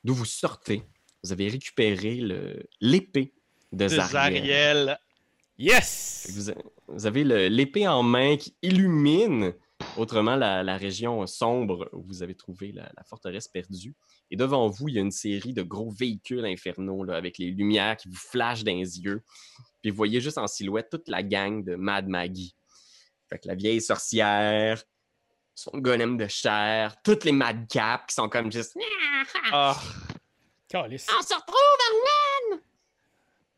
[0.04, 0.84] d'où vous sortez.
[1.24, 3.34] Vous avez récupéré le- l'épée
[3.72, 4.98] de, De Zariel.
[5.58, 6.54] Yes!
[6.88, 9.54] Vous, avez l'épée en main qui illumine
[9.98, 13.96] autrement la, la région sombre où vous avez trouvé la, la forteresse perdue.
[14.32, 17.52] Et devant vous, il y a une série de gros véhicules infernaux là, avec les
[17.52, 19.22] lumières qui vous flashent dans les yeux.
[19.82, 22.56] Puis vous voyez juste en silhouette toute la gang de Mad Maggie.
[23.30, 24.84] Fait que la vieille sorcière,
[25.56, 28.76] son golem de chair, toutes les madcaps qui sont comme juste
[29.52, 29.78] Ah,
[30.68, 31.08] Calice.
[31.18, 31.60] On se retrouve,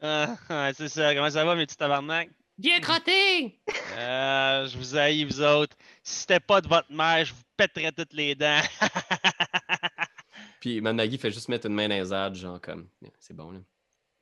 [0.03, 1.13] ah, ouais, c'est ça.
[1.13, 2.29] Comment ça va, mes petits tabarnak?
[2.57, 3.59] Bien crotté!
[3.97, 5.75] Euh, je vous haïs, vous autres.
[6.03, 8.61] Si c'était pas de votre mère, je vous pèterais toutes les dents.
[10.59, 12.87] Puis Mad Maggie fait juste mettre une main dans les airs, genre comme,
[13.19, 13.59] c'est bon là.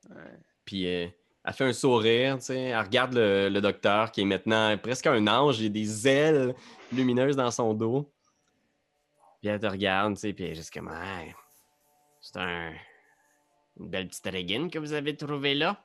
[0.08, 0.38] Ouais.
[0.64, 1.06] Puis euh,
[1.44, 5.06] elle fait un sourire, tu sais, elle regarde le, le docteur qui est maintenant presque
[5.06, 6.54] un ange, il a des ailes
[6.92, 8.10] lumineuses dans son dos.
[9.40, 11.34] Puis elle te regarde, tu sais, puis elle est juste comme, Ouais,
[12.22, 12.72] c'est un...
[13.78, 15.82] une belle petite régine que vous avez trouvée là.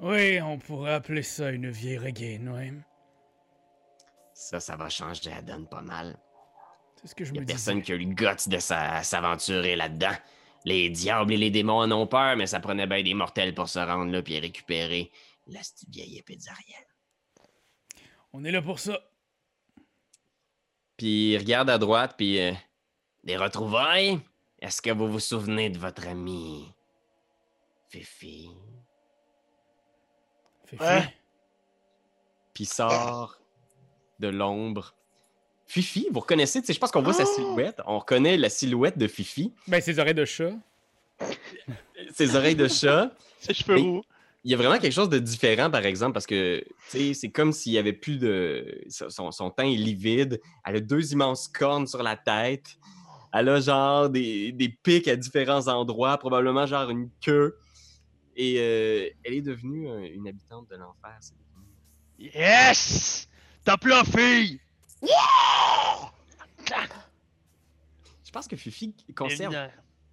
[0.00, 2.72] Oui, on pourrait appeler ça une vieille regaine, ouais.
[4.34, 6.18] Ça, ça va changer la donne pas mal.
[7.00, 7.84] C'est ce que je Y a me personne disais.
[7.86, 10.14] qui a eu le guts de sa- s'aventurer là-dedans.
[10.64, 13.68] Les diables et les démons en ont peur, mais ça prenait bien des mortels pour
[13.68, 15.10] se rendre là puis récupérer
[15.46, 16.86] la vieille Zariel.
[18.32, 18.98] On est là pour ça.
[20.96, 22.52] Puis regarde à droite, puis euh,
[23.24, 24.20] Des retrouvailles?
[24.60, 26.72] Est-ce que vous vous souvenez de votre ami
[27.90, 28.50] Fifi?
[30.66, 30.82] Fifi.
[30.84, 31.02] Hein?
[32.52, 33.38] puis sort
[34.20, 34.94] de l'ombre.
[35.66, 39.52] Fifi, vous reconnaissez, je pense qu'on voit sa silhouette, on reconnaît la silhouette de Fifi,
[39.66, 40.52] Ben, ses oreilles de chat.
[42.12, 43.10] ses oreilles de chat.
[43.40, 44.02] Ses cheveux roux.
[44.42, 47.30] Il y a vraiment quelque chose de différent, par exemple, parce que tu sais, c'est
[47.30, 48.82] comme s'il y avait plus de.
[48.88, 50.40] Son, son teint est livide.
[50.64, 52.76] Elle a deux immenses cornes sur la tête.
[53.34, 57.58] Elle a genre des, des pics à différents endroits, probablement genre une queue.
[58.36, 61.16] Et euh, elle est devenue euh, une habitante de l'enfer.
[61.20, 63.28] c'est devenu- Yes!
[63.64, 64.60] Tape la fille!
[68.24, 69.52] Je pense que Fifi conserve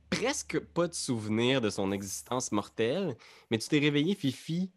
[0.10, 3.16] presque pas de souvenir de son existence mortelle,
[3.50, 4.70] mais tu t'es réveillé, Fifi,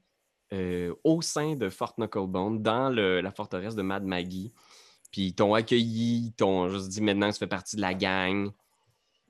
[0.52, 4.52] euh, au sein de Fort Knucklebone, dans le- la forteresse de Mad Maggie.
[5.10, 7.94] Puis ils t'ont accueilli, ils t'ont juste dit maintenant que tu fais partie de la
[7.94, 8.50] gang.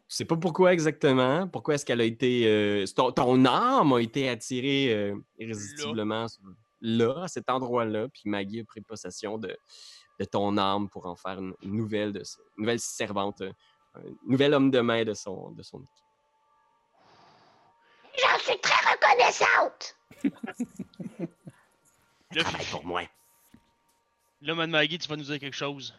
[0.09, 1.49] Je sais pas pourquoi exactement.
[1.49, 2.47] Pourquoi est-ce qu'elle a été.
[2.47, 6.27] euh, ton, ton âme a été attirée euh, irrésistiblement
[6.81, 8.09] là, à cet endroit-là.
[8.09, 9.57] Puis Maggie a pris possession de,
[10.21, 13.53] de ton âme pour en faire une, une nouvelle, de, une nouvelle servante, euh,
[13.95, 15.91] un nouvel homme de main de son, de son équipe.
[18.23, 19.97] J'en suis très reconnaissante!
[22.33, 23.03] Là, Travaille pour moi.
[24.41, 25.95] Là, Mad Maggie, tu vas nous dire quelque chose.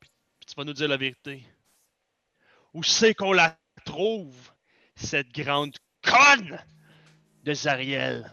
[0.00, 1.42] Puis, puis tu vas nous dire la vérité.
[2.74, 4.34] Où c'est qu'on la trouve,
[4.94, 6.58] cette grande conne
[7.44, 8.32] de Zariel?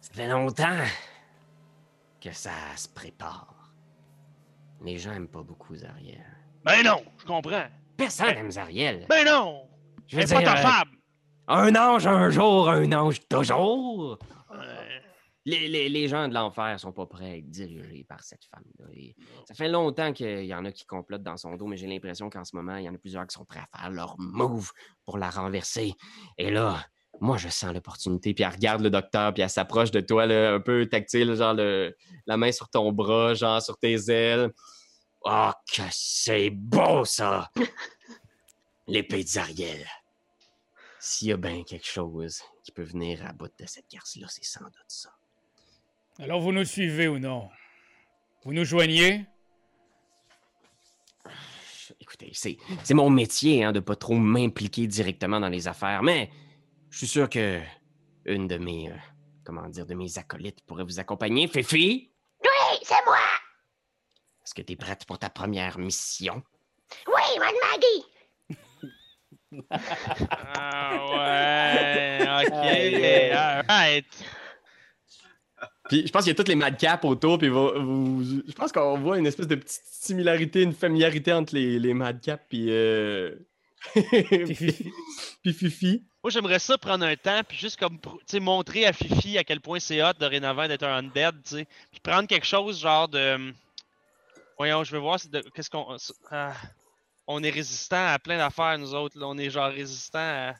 [0.00, 0.84] Ça fait longtemps
[2.20, 3.72] que ça se prépare.
[4.82, 6.24] Les gens aiment pas beaucoup Zariel.
[6.64, 7.66] Ben non, je comprends.
[7.96, 9.06] Personne aime Zariel.
[9.08, 9.68] Ben non!
[10.06, 10.90] Je veux C'est pas dire, ta euh, femme!
[11.48, 14.18] un ange un jour, un ange toujours.
[14.50, 14.98] Euh,
[15.46, 18.86] les, les- les gens de l'enfer sont pas prêts à être dirigés par cette femme-là.
[19.46, 22.30] Ça fait longtemps qu'il y en a qui complotent dans son dos, mais j'ai l'impression
[22.30, 24.70] qu'en ce moment, il y en a plusieurs qui sont prêts à faire leur move
[25.04, 25.92] pour la renverser.
[26.38, 26.84] Et là,
[27.20, 28.34] moi, je sens l'opportunité.
[28.34, 31.54] Puis elle regarde le docteur, puis elle s'approche de toi, là, un peu tactile, genre
[31.54, 31.94] le-
[32.26, 34.50] la main sur ton bras, genre sur tes ailes.
[35.26, 37.50] Oh, que c'est beau, ça!
[38.86, 39.86] L'épée de Zariel.
[40.98, 44.44] S'il y a bien quelque chose qui peut venir à bout de cette garce-là, c'est
[44.44, 45.13] sans doute ça.
[46.20, 47.48] Alors, vous nous suivez ou non?
[48.44, 49.24] Vous nous joignez?
[52.00, 56.30] Écoutez, c'est, c'est mon métier hein, de pas trop m'impliquer directement dans les affaires, mais
[56.90, 57.60] je suis sûr que
[58.26, 58.94] une de mes, euh,
[59.44, 61.48] comment dire, de mes acolytes pourrait vous accompagner.
[61.48, 62.10] Fifi,
[62.42, 63.18] Oui, c'est moi!
[64.44, 66.42] est-ce que tu es prête pour ta première mission?
[67.06, 68.04] Oui, Madame Maggie!
[70.20, 74.06] Ah ouais, ok, alright.
[75.88, 78.72] Puis je pense qu'il y a toutes les madcaps autour, puis vous- vous- je pense
[78.72, 83.34] qu'on voit une espèce de petite similarité, une familiarité entre les, les madcaps puis euh...
[83.94, 84.92] Puis Fifi.
[85.42, 86.02] puis Fifi.
[86.22, 89.36] Moi, j'aimerais ça prendre un temps, puis juste comme, pr- tu sais, montrer à Fifi
[89.36, 91.66] à quel point c'est hot dorénavant d'être un undead, tu sais.
[91.90, 93.52] Puis prendre quelque chose genre de.
[94.56, 95.98] Voyons, je vais voir, c'est de- qu'est-ce qu'on.
[96.30, 96.54] ah,
[97.26, 99.26] on est résistant à plein d'affaires, nous autres, là.
[99.28, 100.54] On est genre résistant à.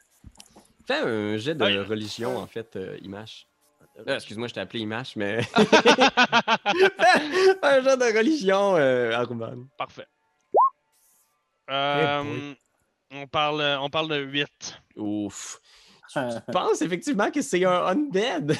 [0.86, 1.78] Fais un jet de Ouais.
[1.80, 3.46] religion, en fait, euh, Image.
[3.98, 5.38] Euh, Excuse-moi, je t'ai appelé Image, mais.
[7.62, 9.24] un jet de religion, euh.
[9.78, 10.06] Parfait.
[11.70, 12.54] Euh,
[13.10, 14.80] on, parle, on parle de 8.
[14.96, 15.60] Ouf.
[16.14, 18.56] Je pense effectivement que c'est un undead?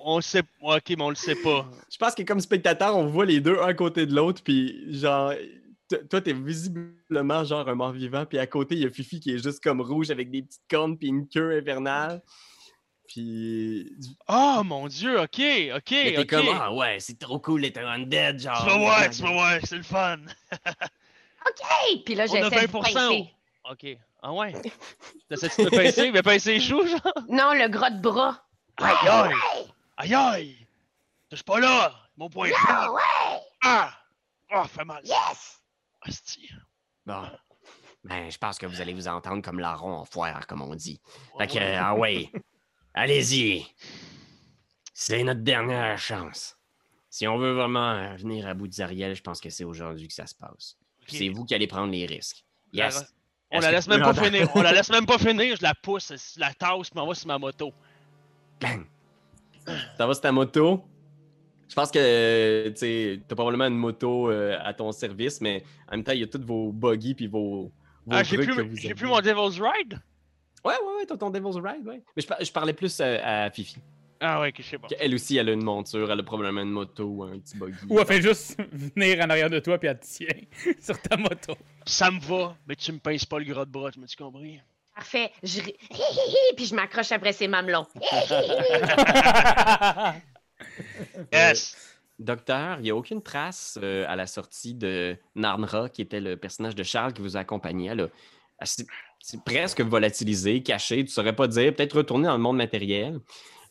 [0.00, 0.42] On le sait.
[0.62, 1.70] Ok, mais on le sait pas.
[1.90, 5.32] Je pense que comme spectateur, on voit les deux un côté de l'autre, puis genre,
[6.10, 9.34] toi, t'es visiblement genre un mort vivant, puis à côté, il y a Fifi qui
[9.34, 12.22] est juste comme rouge avec des petites cornes puis une queue infernale.
[13.08, 13.92] Puis.
[14.28, 16.26] Oh mon dieu, ok, ok, Mais t'es ok.
[16.26, 18.58] comme, ah ouais, c'est trop cool d'être un undead, genre.
[18.60, 20.18] Tu vas voir, tu vas voir, c'est le fun.
[21.46, 22.02] OK!
[22.04, 22.82] Puis là, j'essaie de 20%.
[22.82, 23.34] pincer.
[23.70, 23.86] Ok.
[24.22, 24.52] Ah ouais.
[25.28, 26.10] T'essaies-tu de pincer?
[26.10, 27.12] Mais pincer les choux, genre?
[27.28, 28.42] Non, le gros de bras.
[28.78, 29.34] Aïe aïe!
[29.96, 30.66] Aïe aïe!
[31.30, 31.92] Touche pas là!
[32.16, 33.40] Mon point est Ah ouais!
[33.64, 33.92] Ah!
[34.54, 35.02] Oh, fait mal.
[35.04, 35.60] Yes!
[36.06, 36.50] Hostie.
[37.04, 37.22] Bon.
[38.04, 41.00] Ben, je pense que vous allez vous entendre comme larron en foire, comme on dit.
[41.38, 42.30] Fait que, ah ouais,
[42.96, 43.64] allez-y.
[44.92, 46.56] C'est notre dernière chance.
[47.10, 50.08] Si on veut vraiment euh, venir à bout de Zariel, je pense que c'est aujourd'hui
[50.08, 50.76] que ça se passe.
[51.06, 52.44] C'est vous qui allez prendre les risques.
[52.72, 53.04] Yes.
[53.52, 54.50] On la laisse même pas finir.
[54.56, 55.56] On la laisse même pas finir.
[55.56, 57.72] Je la pousse, je la tasse, puis m'envoie sur ma moto.
[58.60, 58.84] Bang.
[59.96, 60.84] Ça va, c'est ta moto?
[61.68, 66.04] Je pense que tu t'as probablement une moto euh, à ton service, mais en même
[66.04, 67.72] temps, il y a tous vos buggy puis vos,
[68.04, 68.94] vos Ah, j'ai que vous avez.
[68.94, 70.00] plus mon Devil's Ride?
[70.66, 72.02] Ouais, ouais, ouais, t'as ton Devil's Ride, ouais.
[72.16, 73.78] Mais je, par- je parlais plus euh, à Fifi.
[74.20, 74.88] Ah ouais, que je sais pas.
[74.98, 77.76] Elle aussi, elle a une monture, elle a probablement une moto ou un petit buggy.
[77.88, 80.26] Ou elle fait juste venir en arrière de toi puis elle te tient
[80.80, 81.54] sur ta moto.
[81.84, 84.58] Ça me va, mais tu me pinces pas le gras de bras, tu m'as-tu compris?
[84.94, 85.30] Parfait.
[85.42, 85.60] Je...
[85.60, 87.86] ris- hi, hi, hi, puis je m'accroche après ses mamelons.
[91.32, 91.76] Yes!
[92.18, 96.38] Docteur, il n'y a aucune trace euh, à la sortie de Narnra, qui était le
[96.38, 97.94] personnage de Charles qui vous accompagnait.
[97.94, 98.08] Là.
[98.58, 98.86] Elle C'est
[99.44, 103.18] presque volatilisé, caché, tu ne saurais pas dire, peut-être retourné dans le monde matériel.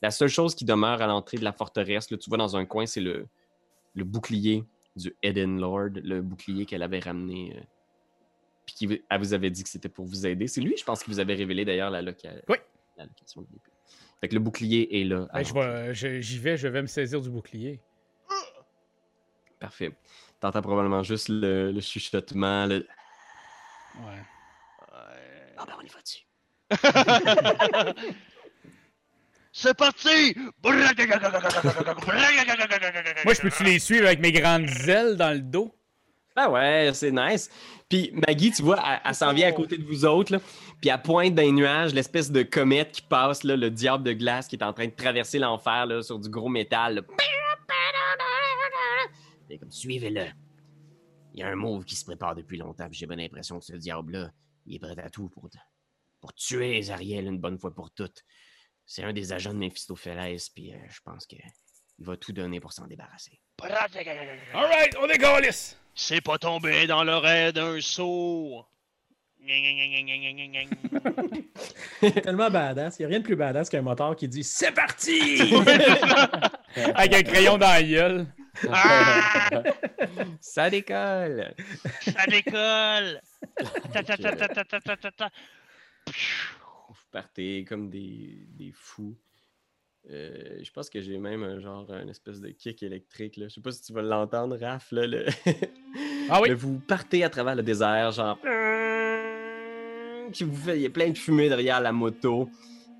[0.01, 2.65] La seule chose qui demeure à l'entrée de la forteresse, là, tu vois dans un
[2.65, 3.27] coin, c'est le,
[3.95, 4.63] le bouclier
[4.95, 7.53] du Eden Lord, le bouclier qu'elle avait ramené.
[7.57, 7.61] euh,
[8.65, 10.47] puis qui vous- elle vous avait dit que c'était pour vous aider.
[10.47, 12.57] C'est lui, je pense, qui vous avait révélé d'ailleurs la, loca- Oui.
[12.97, 13.69] la location de l'épée.
[14.19, 15.27] Fait que le bouclier est là.
[15.33, 17.79] Ben, J'y vais, je vais me saisir du bouclier.
[19.59, 19.91] Parfait.
[20.39, 22.65] T'entends probablement juste le, le chuchotement.
[22.65, 22.87] le-
[23.99, 24.21] Ouais.
[25.57, 26.25] Ah ben, on y va dessus.
[29.57, 30.35] C'est parti!
[30.61, 30.73] Moi,
[33.33, 35.73] je peux-tu les suivre avec mes grandes ailes dans le dos?
[36.35, 37.49] Ah ouais, c'est nice.
[37.87, 40.39] Puis Maggie, tu vois, elle, elle s'en vient à côté de vous autres, là,
[40.81, 44.11] puis elle pointe dans les nuages l'espèce de comète qui passe, là, le diable de
[44.11, 46.95] glace qui est en train de traverser l'enfer là, sur du gros métal.
[46.95, 47.01] là.
[49.49, 50.25] Et comme, suivez-le.
[51.33, 53.65] Il y a un move qui se prépare depuis longtemps, puis j'ai bien l'impression que
[53.65, 54.31] ce diable-là,
[54.65, 55.49] il est prêt à tout pour,
[56.21, 58.23] pour tuer Zariel une bonne fois pour toutes.
[58.85, 61.35] C'est un des agents de Mephistophélès, puis euh, je pense que
[61.97, 63.39] il va tout donner pour s'en débarrasser.
[64.53, 65.47] Alright, on décolle!
[65.93, 68.69] C'est pas tombé dans l'oreille d'un sourd.
[72.23, 72.97] Tellement badass.
[72.99, 75.53] Il n'y a rien de plus badass qu'un moteur qui dit C'est parti!
[76.95, 78.27] Avec un crayon dans la gueule.
[80.41, 81.53] Ça décolle!
[82.01, 83.21] Ça décolle!
[86.87, 89.15] Vous partez comme des, des fous.
[90.11, 93.37] Euh, je pense que j'ai même un genre une espèce de kick électrique.
[93.37, 93.47] Là.
[93.47, 94.91] Je sais pas si tu vas l'entendre, Raph.
[94.91, 95.31] Là,
[96.29, 96.51] ah oui.
[96.53, 98.37] Vous partez à travers le désert, genre.
[100.39, 102.49] Il y a plein de fumée derrière la moto.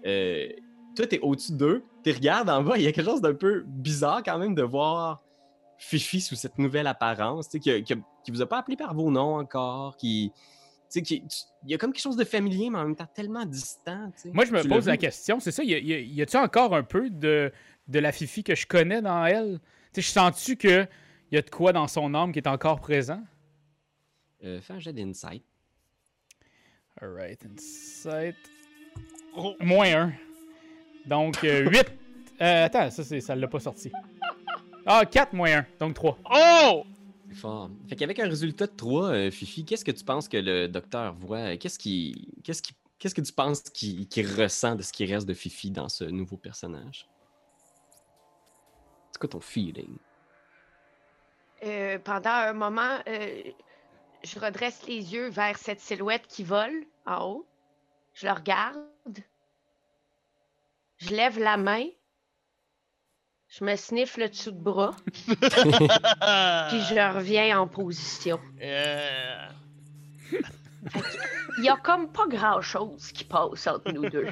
[0.05, 0.47] Euh...
[0.95, 1.83] Toi, t'es au-dessus d'eux.
[2.03, 2.77] Tu regardes en bas.
[2.77, 5.24] Il y a quelque chose d'un peu bizarre quand même de voir
[5.77, 7.47] Fifi sous cette nouvelle apparence.
[7.49, 9.97] tu sais, Qui, a- qui, a- qui vous a pas appelé par vos noms encore.
[9.97, 10.31] Qui.
[10.35, 10.41] tu
[10.89, 13.07] sais, qui- tu- Il y a comme quelque chose de familier, mais en même temps
[13.13, 14.11] tellement distant.
[14.21, 14.31] tu.
[14.31, 16.37] Moi, je me Tu pose la question, c'est ça, y, a- y a- y a-tu
[16.37, 17.51] encore un peu de,
[17.87, 19.59] de la Fifi que je connais dans elle?
[19.93, 20.87] Tu sais, je sens-tu que
[21.31, 23.21] y a de quoi dans son âme qui est encore présent?
[24.43, 25.43] Euh, fais un jet d'insight.
[27.01, 28.35] Alright, insight.
[29.35, 29.55] Oh.
[29.59, 30.13] Moins un.
[31.05, 31.91] Donc, 8.
[32.39, 33.91] attends, ça, c'est- ça l'a pas sorti.
[34.85, 36.17] Ah, 4 moins 1, donc 3.
[36.31, 36.83] Oh!
[37.33, 37.69] Fort.
[37.89, 41.57] Fait qu'avec un résultat de 3, Fifi, qu'est-ce que tu penses que le docteur voit?
[41.57, 42.29] Qu'est-ce qui.
[42.43, 42.73] Qu'est-ce qui.
[42.97, 46.05] Qu'est-ce que tu penses qu'il qu'il ressent de ce qui reste de Fifi dans ce
[46.05, 47.07] nouveau personnage?
[49.11, 49.97] C'est quoi ton feeling?
[51.63, 53.43] Euh, pendant un moment, euh,
[54.23, 57.45] je redresse les yeux vers cette silhouette qui vole en haut.
[58.13, 59.19] Je le regarde.
[60.97, 61.85] Je lève la main.
[63.47, 64.95] Je me sniffe le dessous de bras.
[65.15, 68.39] Puis je reviens en position.
[71.57, 74.27] Il y a comme pas grand chose qui passe entre nous deux.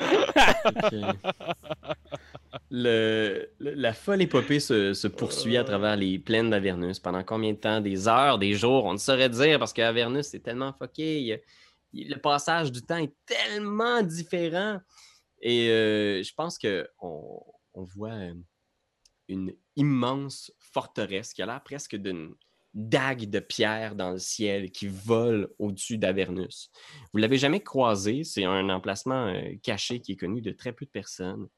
[0.00, 0.94] Ok.
[2.70, 6.98] Le, le- la folle épopée se, se poursuit à travers les plaines d'Avernus.
[6.98, 7.80] Pendant combien de temps?
[7.80, 8.84] Des heures, des jours?
[8.86, 11.20] On ne saurait dire parce qu'Avernus, c'est tellement fucké.
[11.22, 11.40] Il
[11.92, 14.80] il- le passage du temps est tellement différent.
[15.40, 17.42] Et euh, je pense qu'on
[17.74, 18.34] on voit euh,
[19.28, 22.34] une immense forteresse qui a l'air presque d'une
[22.74, 26.70] dague de pierre dans le ciel qui vole au-dessus d'Avernus.
[27.12, 30.84] Vous l'avez jamais croisé, c'est un emplacement euh, caché qui est connu de très peu
[30.84, 31.48] de personnes.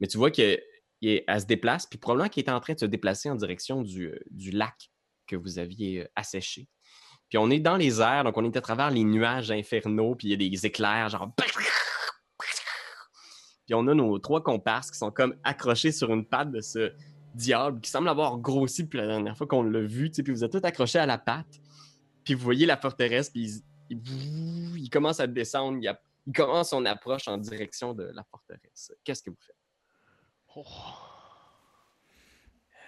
[0.00, 0.60] Mais tu vois qu'elle
[1.00, 4.12] se déplace, puis probablement qu'elle est en train de se déplacer en direction du,
[4.52, 4.90] lac
[5.26, 6.68] que vous aviez asséché.
[7.28, 10.28] Puis on est dans les airs, donc on est à travers les nuages infernaux, puis
[10.28, 11.30] il y a des éclairs, genre.
[13.70, 16.92] Puis on a nos trois comparses qui sont comme accrochés sur une patte de ce
[17.36, 20.50] diable qui semble avoir grossi depuis la dernière fois qu'on l'a vu, puis vous êtes
[20.50, 21.60] tous accrochés à la patte.
[22.24, 26.32] Puis vous voyez la forteresse, puis il, il- il commence à descendre, il, a- il
[26.32, 28.92] commence son approche en direction de la forteresse.
[29.04, 29.54] Qu'est-ce que vous faites?
[30.56, 30.64] oh.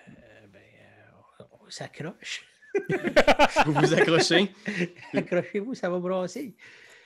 [0.08, 2.44] Euh, ben, euh, on, on s'accroche.
[3.66, 4.52] Vous vous accrochez?
[5.14, 6.56] Accrochez-vous, ça va brasser.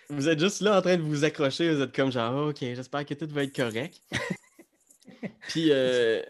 [0.08, 3.04] Vous êtes juste là en train de vous accrocher, vous êtes comme genre, ok, j'espère
[3.04, 4.00] que tout va être correct.
[5.48, 6.22] Puis euh,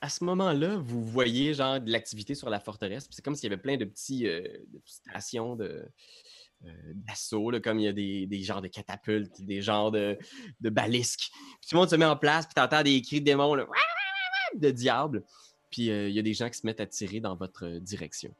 [0.00, 3.06] à ce moment-là, vous voyez genre de l'activité sur la forteresse.
[3.06, 5.82] Puis C'est comme s'il y avait plein de petits euh, de petites stations de
[6.66, 10.18] euh, d'assaut, là, comme il y a des, des genres de catapultes, des genres de,
[10.60, 11.30] de balisques.
[11.32, 13.66] Puis tout le monde se met en place, puis t'entends des cris de démons, là,
[14.54, 15.24] de diable.
[15.70, 18.34] Puis il y a des gens qui se mettent à tirer dans votre direction.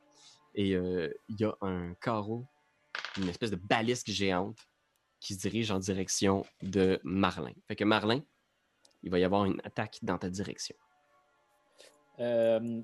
[0.54, 2.44] Et il y a un carreau
[3.18, 4.58] une espèce de balisque géante
[5.20, 7.52] qui se dirige en direction de Marlin.
[7.68, 8.22] Fait que Marlin,
[9.02, 10.76] il va y avoir une attaque dans ta direction.
[12.18, 12.80] Euh,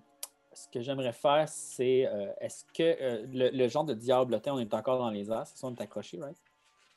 [0.53, 4.59] ce que j'aimerais faire, c'est euh, est-ce que euh, le, le genre de diablotin, on
[4.59, 6.37] est encore dans les airs, c'est ça, on est accroché, right?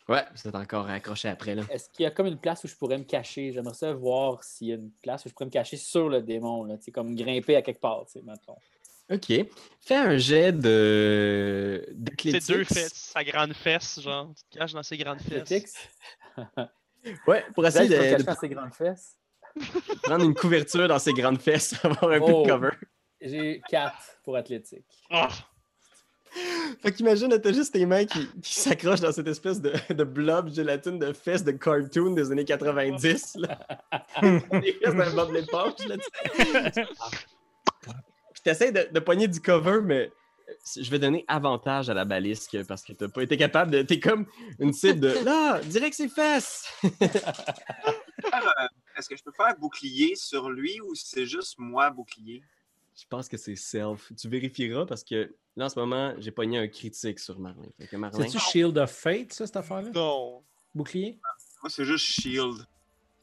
[0.07, 1.63] Ouais, vous êtes encore accroché après là.
[1.69, 3.51] Est-ce qu'il y a comme une place où je pourrais me cacher?
[3.51, 6.21] J'aimerais ça voir s'il y a une place où je pourrais me cacher sur le
[6.21, 8.55] démon, là, comme grimper à quelque part, tu sais, mettons.
[9.11, 9.31] Ok.
[9.81, 12.47] Fais un jet de C'est d'athlétics.
[12.47, 14.31] deux fesses, sa grande fesse, genre.
[14.35, 15.73] Tu te caches dans ses grandes fesses.
[17.25, 19.15] Ouais, pour essayer de, cacher de dans ses grandes fesses.
[20.03, 22.43] prendre une couverture dans ses grandes fesses, avoir un peu Oh.
[22.43, 22.69] de cover.
[23.21, 24.83] J'ai 4 pour athlétique.
[25.09, 25.25] Oh,
[26.81, 30.53] Fait qu'imagine, t'as juste tes mains qui, qui s'accrochent dans cette espèce de, de blob
[30.53, 33.37] gélatine de fesses de cartoon des années 90.
[33.37, 33.59] Là.
[34.21, 35.95] Des fesses d'un Bob l'éponge, là,
[38.49, 40.11] t'essaies de, de pogner du cover, mais
[40.75, 43.81] je vais donner avantage à la balisque parce que t'as pas été capable de.
[43.83, 44.25] T'es comme
[44.59, 45.23] une cible de.
[45.23, 46.65] Là, direct ses fesses!
[48.97, 52.43] Est-ce que je peux faire bouclier sur lui ou c'est juste moi bouclier?
[52.95, 54.11] Je pense que c'est self.
[54.19, 57.69] Tu vérifieras parce que là, en ce moment, j'ai pogné un critique sur Marlin.
[58.11, 59.89] C'est-tu Shield of Fate, ça, cette affaire-là?
[59.93, 60.43] non.
[60.75, 61.19] Bouclier?
[61.63, 62.63] Moi, c'est juste shield.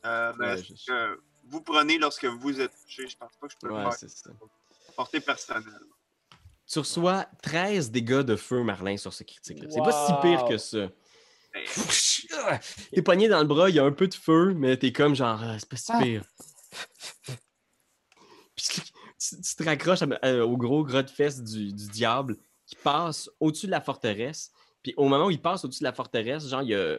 [0.04, 3.06] Euh, ben, Ouais, c'est je- que vous prenez lorsque vous êtes touché?
[3.06, 4.30] Je pense pas que je peux Ouais, le faire c'est ça.
[4.96, 5.64] Portée personnelle.
[6.66, 9.68] Tu reçois 13 dégâts de feu, Marlin, sur ce critique-là.
[9.70, 10.88] C'est pas si pire que ça.
[11.54, 12.58] Ben,
[12.92, 15.14] T'es pogné dans le bras, il y a un peu de feu, mais t'es comme
[15.14, 16.24] genre, Ah, c'est pas si pire.
[18.56, 18.66] Puis
[19.18, 22.36] tu, te raccroches à- à- au gros gros de fesses du, du diable
[22.66, 24.50] qui passe au-dessus de la forteresse.
[24.82, 26.98] Puis au moment où il passe au-dessus de la forteresse, genre, il y a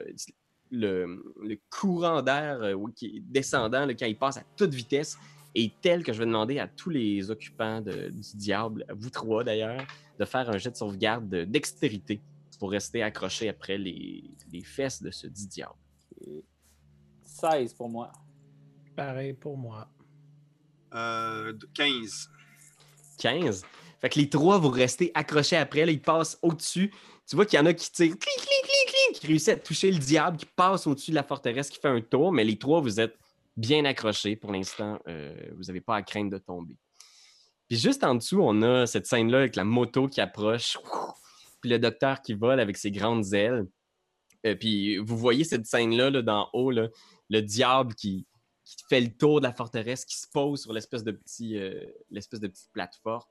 [0.72, 5.18] le, le courant d'air euh, qui est descendant là, quand il passe à toute vitesse
[5.66, 9.10] est tel que je vais demander à tous les occupants de- du diable, à vous
[9.10, 9.82] trois d'ailleurs,
[10.20, 12.22] de faire un jet de sauvegarde de dextérité
[12.60, 15.76] pour rester accroché après les, les fesses de ce dit diable.
[16.26, 16.44] Et
[17.24, 18.12] 16 pour moi.
[18.96, 19.88] Pareil pour moi.
[20.94, 22.30] euh, 15.
[23.20, 23.64] 15.
[24.00, 25.86] Fait que les trois, vous restez accrochés après.
[25.86, 26.92] Là, ils passent au-dessus.
[27.28, 29.56] Tu vois qu'il y en a qui tirent, clic, clic, clic, clic, qui réussissent à
[29.58, 32.32] toucher le diable, qui passe au-dessus de la forteresse, qui fait un tour.
[32.32, 33.18] Mais les trois, vous êtes
[33.58, 34.36] bien accrochés.
[34.36, 36.78] Pour l'instant, euh, vous n'avez pas à craindre de tomber.
[37.68, 40.78] Puis juste en dessous, on a cette scène-là avec la moto qui approche.
[41.62, 43.66] Puis le docteur qui vole avec ses grandes ailes.
[44.46, 48.28] Euh, puis vous voyez cette scène-là là, d'en haut, le diable qui,
[48.88, 52.70] fait le tour de la forteresse, qui se pose sur l'espèce de petit, euh, petite
[52.72, 53.24] plateforme,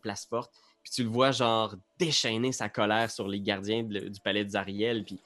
[0.00, 0.52] place forte.
[0.84, 5.04] Puis tu le vois genre déchaîner sa colère sur les gardiens du palais de.
[5.04, 5.18] Puis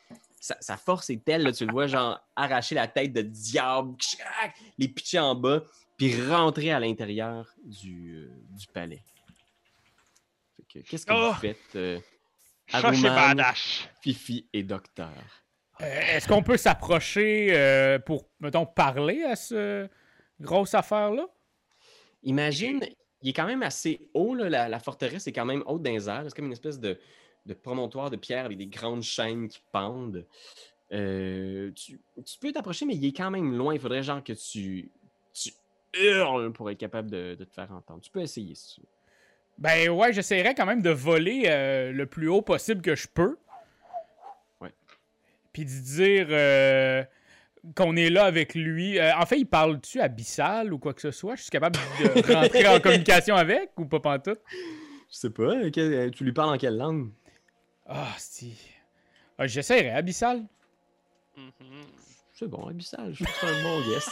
[0.43, 3.95] sa, sa force est telle, là, tu le vois genre arracher la tête de diable,
[4.77, 5.63] les pitcher en bas,
[5.97, 9.05] puis rentrer à l'intérieur du, euh, du palais.
[10.57, 11.31] Fait que, Qu'est-ce que Oh!
[11.33, 12.01] vous faites, euh,
[12.73, 13.41] Aruman.
[14.01, 15.13] Fifi et Docteur?
[15.81, 19.89] Euh, Est-ce qu'on peut s'approcher euh, pour, mettons, parler à ce
[20.41, 21.27] grosse affaire-là?
[22.25, 22.81] Imagine,
[23.21, 25.91] il est quand même assez haut, là, la, la forteresse est quand même haute dans
[25.93, 26.25] les airs.
[26.27, 26.99] C'est comme une espèce de,
[27.47, 30.25] de promontoire de pierre avec des grandes chaînes qui pendent.
[30.93, 33.75] Euh, tu, tu peux t'approcher, mais il est quand même loin.
[33.75, 34.91] Il faudrait genre que tu,
[35.33, 35.53] tu
[35.95, 38.01] hurles pour être capable de, de te faire entendre.
[38.01, 38.87] Tu peux essayer si tu veux.
[39.59, 43.37] Ben ouais, j'essaierai quand même de voler euh, le plus haut possible que je peux.
[44.61, 44.73] Ouais.
[45.53, 47.05] Puis de dire euh,
[47.77, 48.99] qu'on est là avec lui.
[48.99, 51.37] Euh, en fait, il parle-tu abyssal ou quoi que ce soit?
[51.37, 54.41] Je suis capable de rentrer en communication avec ou pas pantoute?
[55.11, 57.11] Je sais pas, tu lui parles en quelle langue?
[57.95, 58.57] Ah, si.
[59.39, 60.43] Ah, J'essaierai, abyssal.
[61.37, 61.53] Mhm.
[62.33, 64.11] C'est bon, abyssal, je trouve que c'est un bon guess.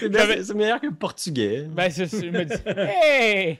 [0.46, 1.62] c'est, meilleur que le portugais.
[1.68, 2.54] Ben, c'est ça, je me dis.
[2.66, 3.58] Hey!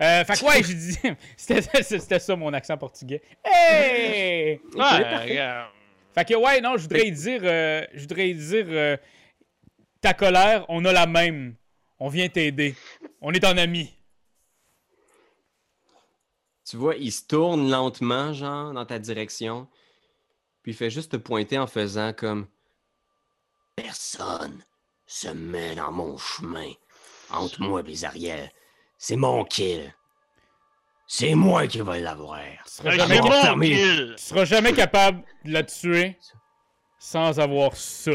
[0.00, 0.98] Euh, fait que ouais, j'ai dit.
[1.36, 3.22] C'était ça mon accent portugais.
[3.44, 4.60] Hey!
[4.74, 5.70] Ouais, regarde.
[6.14, 7.40] Fait que ouais, non, je voudrais dire.
[7.44, 8.66] euh, je voudrais dire.
[8.68, 8.96] euh,
[10.00, 11.54] ta colère, on a la même.
[12.00, 12.74] On vient t'aider.
[13.20, 13.94] On est en amis.
[16.64, 19.68] Tu vois, il se tourne lentement, genre, dans ta direction.
[20.62, 22.46] Puis il fait juste te pointer en faisant comme
[23.74, 24.62] Personne
[25.06, 26.70] se met dans mon chemin.
[27.30, 28.50] Entre moi et les arrières.
[28.98, 29.94] C'est mon kill.
[31.06, 32.38] C'est moi qui vais l'avoir.
[32.66, 33.28] Tu seras Hey, jamais, C'est bon.
[33.28, 33.68] cap- mon fermé.
[33.70, 34.14] kill.
[34.16, 36.18] tu seras jamais capable de la tuer
[36.98, 38.12] sans avoir ça.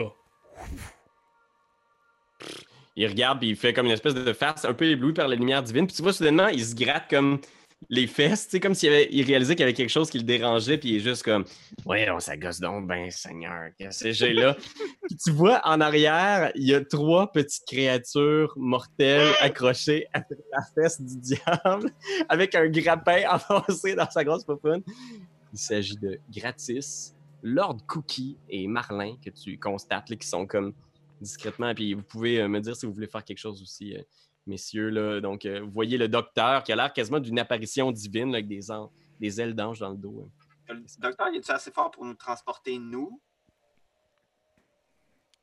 [2.95, 5.35] Il regarde puis il fait comme une espèce de face un peu ébloui par la
[5.35, 5.85] lumière divine.
[5.85, 7.39] Puis tu vois, soudainement, il se gratte comme
[7.89, 10.17] les fesses, tu sais, comme s'il avait, il réalisait qu'il y avait quelque chose qui
[10.17, 11.45] le dérangeait, puis il est juste comme
[11.85, 14.55] Voyons, ça gosse donc, ben Seigneur, qu'est-ce que j'ai là?
[15.07, 20.63] puis tu vois, en arrière, il y a trois petites créatures mortelles accrochées à la
[20.75, 21.91] fesse du diable,
[22.29, 24.83] avec un grappin avancé dans sa grosse popoune.
[25.53, 30.73] Il s'agit de Gratis, Lord Cookie et Marlin, que tu constates, là, qui sont comme
[31.21, 31.73] discrètement.
[31.73, 34.01] Puis vous pouvez euh, me dire si vous voulez faire quelque chose aussi, euh,
[34.47, 34.89] messieurs.
[34.89, 35.21] Là.
[35.21, 38.61] Donc, euh, vous voyez le docteur qui a l'air quasiment d'une apparition divine avec des,
[39.19, 40.25] des ailes d'ange dans le dos.
[40.25, 40.29] hein.
[40.69, 43.21] Le docteur, il est assez fort pour nous transporter, nous?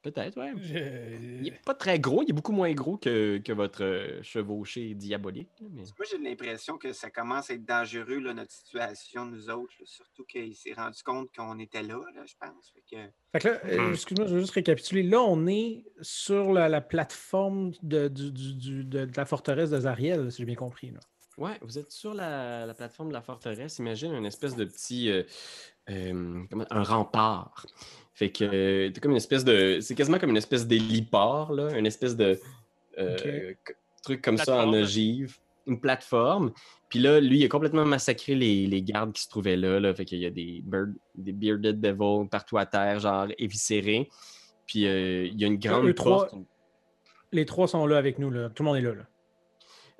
[0.04, 0.52] Peut-être, ouais.
[0.58, 4.22] Je- Il n'est pas très gros, il est beaucoup moins gros que, que votre euh,
[4.22, 5.48] chevauché diabolique.
[5.62, 5.80] mais...
[5.82, 9.72] Moi, j'ai l'impression que ça commence à être dangereux, là, notre situation, nous autres.
[9.80, 9.86] là.
[9.86, 12.70] Surtout qu'il s'est rendu compte qu'on était là, là, je pense.
[12.74, 13.02] Fait que...
[13.32, 15.02] Fait que là, euh, excuse-moi, je veux juste récapituler.
[15.02, 19.70] Là, on est sur la, la plateforme de, du- du- du- de, de la forteresse
[19.70, 20.90] de Zariel, si j'ai bien compris.
[20.90, 21.00] Là.
[21.38, 23.78] Ouais, vous êtes sur la, la plateforme de la forteresse.
[23.78, 25.10] Imagine une espèce de petit.
[25.10, 25.22] euh,
[25.90, 27.66] euh, un rempart.
[28.14, 29.78] Fait que euh, c'est comme une espèce de.
[29.80, 31.76] C'est quasiment comme une espèce d'héliport, là.
[31.76, 32.38] Une espèce de.
[32.98, 33.52] euh,
[34.02, 35.36] truc comme ça en ogive.
[35.66, 36.52] Une plateforme.
[36.90, 39.80] Puis là, lui, il a complètement massacré les, les gardes qui se trouvaient là.
[39.80, 39.94] là.
[39.94, 44.08] Fait qu'il y a des, bird- des bearded devils partout à terre, genre éviscérés.
[44.66, 46.34] Puis euh, il y a une grande trois- porte.
[47.32, 48.30] Les trois sont là avec nous.
[48.30, 48.50] Là.
[48.50, 48.94] Tout le monde est là.
[48.94, 49.06] là.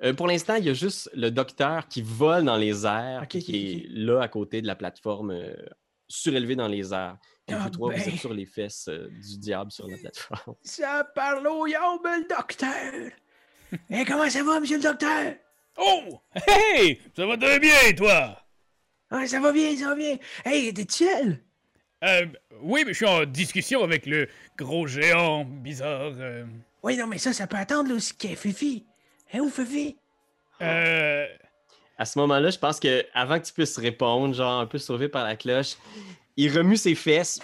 [0.03, 3.39] Euh, pour l'instant, il y a juste le docteur qui vole dans les airs, qui
[3.39, 5.53] est là à côté de la plateforme, euh,
[6.07, 7.17] surélevé dans les airs.
[7.53, 10.55] Ah vous trois, vous êtes sur les fesses euh, du diable sur la plateforme.
[10.63, 13.11] Ça parle au yombe, le docteur!
[13.89, 15.33] Eh, comment ça va, monsieur le docteur?
[15.77, 16.21] Oh!
[16.47, 17.01] Hey!
[17.15, 18.41] Ça va très bien, toi?
[19.11, 20.17] Ah, ça va bien, ça va bien.
[20.45, 21.39] Hey, t'es seul?
[22.03, 22.25] Euh,
[22.61, 24.27] oui, mais je suis en discussion avec le
[24.57, 26.13] gros géant bizarre.
[26.17, 26.45] euh,
[26.83, 28.85] Oui, non, mais ça, ça peut attendre, là, aussi, qu'est Fifi.
[29.33, 29.97] Hein, où Fifi?
[30.61, 31.25] euh,
[31.97, 35.09] À ce moment-là, je pense que avant que tu puisses répondre, genre un peu sauvé
[35.09, 35.75] par la cloche,
[36.37, 37.39] il remue ses fesses!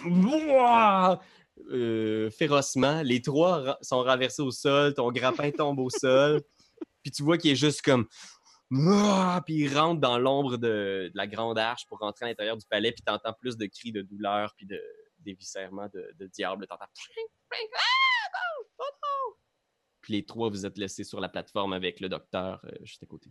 [1.69, 3.01] Euh, férocement.
[3.03, 6.41] Les trois ra- sont renversés au sol, ton grappin tombe au sol,
[7.03, 8.07] puis tu vois qu'il est juste comme
[9.45, 12.65] puis il rentre dans l'ombre de, de la grande arche pour rentrer à l'intérieur du
[12.65, 14.81] palais, puis t'entends plus de cris de douleur puis de
[15.19, 16.65] déviscèrement de, de diable.
[16.67, 16.85] T'entends
[19.99, 23.05] Puis les trois, vous êtes laissés sur la plateforme avec le docteur euh, juste à
[23.05, 23.29] côté.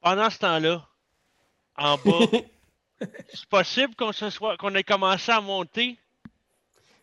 [0.00, 0.86] Pendant ce temps-là,
[1.76, 2.26] en bas,
[3.00, 5.98] c'est possible qu'on se soit qu'on ait commencé à monter.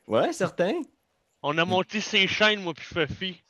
[0.07, 0.81] Ouais, certain.
[1.41, 3.41] On a monté ses chaînes, moi puis Fuffy.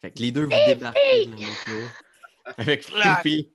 [0.00, 1.88] Fait que les deux vous débarquez dans le moto
[2.56, 3.20] avec ah.
[3.22, 3.50] Puis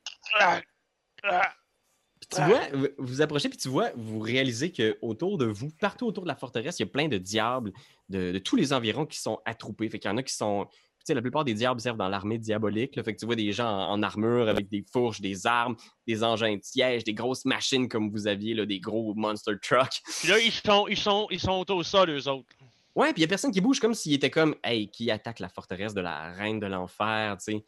[2.19, 5.69] Puis tu vois, vous- vous approchez, puis tu vois, vous réalisez que autour de vous,
[5.79, 7.71] partout autour de la forteresse, il y a plein de diables
[8.09, 9.89] de, de tous les environs qui sont attroupés.
[9.89, 10.67] Fait qu'il y en a qui sont.
[11.05, 12.95] Tu sais, la plupart des diables servent dans l'armée diabolique.
[12.95, 13.03] là.
[13.03, 15.75] Fait que tu vois des gens en, en armure avec des fourches, des armes,
[16.07, 20.01] des engins de siège, des grosses machines comme vous aviez, là, des gros monster trucks.
[20.19, 22.49] Puis là, ils sont, ils sont, ils sont au sol, eux autres.
[22.95, 25.39] Ouais, puis il y a personne qui bouge comme s'il était comme, hey, qui attaque
[25.39, 27.63] la forteresse de la reine de l'enfer, tu sais.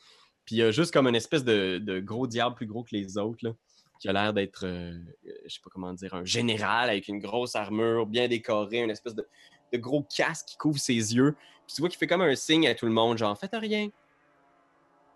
[0.46, 2.96] Puis il y a juste comme une espèce de, de gros diable plus gros que
[2.96, 3.52] les autres, là,
[4.00, 4.98] qui a l'air d'être, euh,
[5.46, 9.16] je sais pas comment dire, un général avec une grosse armure bien décorée, une espèce
[9.16, 9.28] de,
[9.74, 11.36] de gros casque qui couvre ses yeux.
[11.66, 13.90] Puis tu vois qu'il fait comme un signe à tout le monde, genre, faites rien.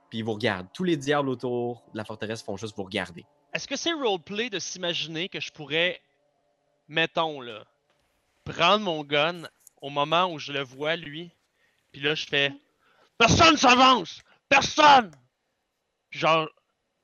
[0.10, 0.68] Puis il vous regarde.
[0.74, 3.26] Tous les diables autour de la forteresse font juste vous regarder.
[3.54, 6.02] Est-ce que c'est roleplay de s'imaginer que je pourrais,
[6.88, 7.66] mettons là,
[8.44, 9.44] prendre mon gun
[9.82, 11.32] au moment où je le vois lui,
[11.92, 12.54] puis là je fais
[13.18, 14.22] Personne s'avance!
[14.50, 15.12] Personne!
[16.10, 16.50] Puis genre,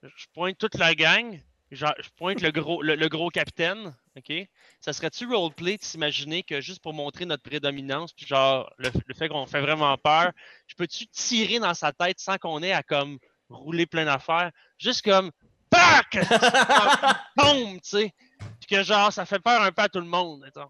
[0.04, 1.40] je pointe toute la gang,
[1.72, 4.48] genre, je pointe le gros, le, le gros capitaine, ok?
[4.82, 9.14] Ça serait-tu roleplay de s'imaginer que juste pour montrer notre prédominance, puis genre, le, le
[9.14, 10.32] fait qu'on fait vraiment peur,
[10.68, 14.52] je peux-tu tirer dans sa tête sans qu'on ait à comme rouler plein d'affaires?
[14.78, 15.32] Juste comme
[15.70, 16.18] PAC!
[17.38, 18.14] tombe, tu sais.
[18.60, 20.70] Puis que genre, ça fait peur un peu à tout le monde, mettons.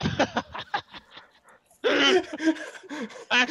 [3.30, 3.44] Ah,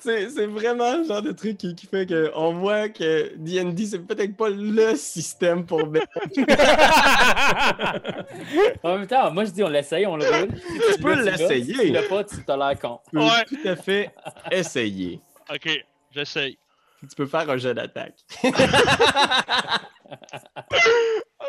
[0.00, 4.36] c'est vraiment le genre de truc qui, qui fait qu'on voit que D&D, c'est peut-être
[4.36, 6.06] pas le système pour mettre.
[8.82, 10.48] En même temps, moi je dis on l'essaye, on le roule.
[10.94, 11.36] Tu peux l'as.
[11.36, 11.74] Si l'essayer.
[11.74, 13.00] tu l'as pas, tu t'as l'air con.
[13.10, 13.44] Tu peux Ouais.
[13.48, 14.10] tout à fait
[14.50, 15.20] essayer.
[15.52, 15.68] Ok,
[16.12, 16.58] j'essaye.
[17.08, 18.14] Tu peux faire un jeu d'attaque.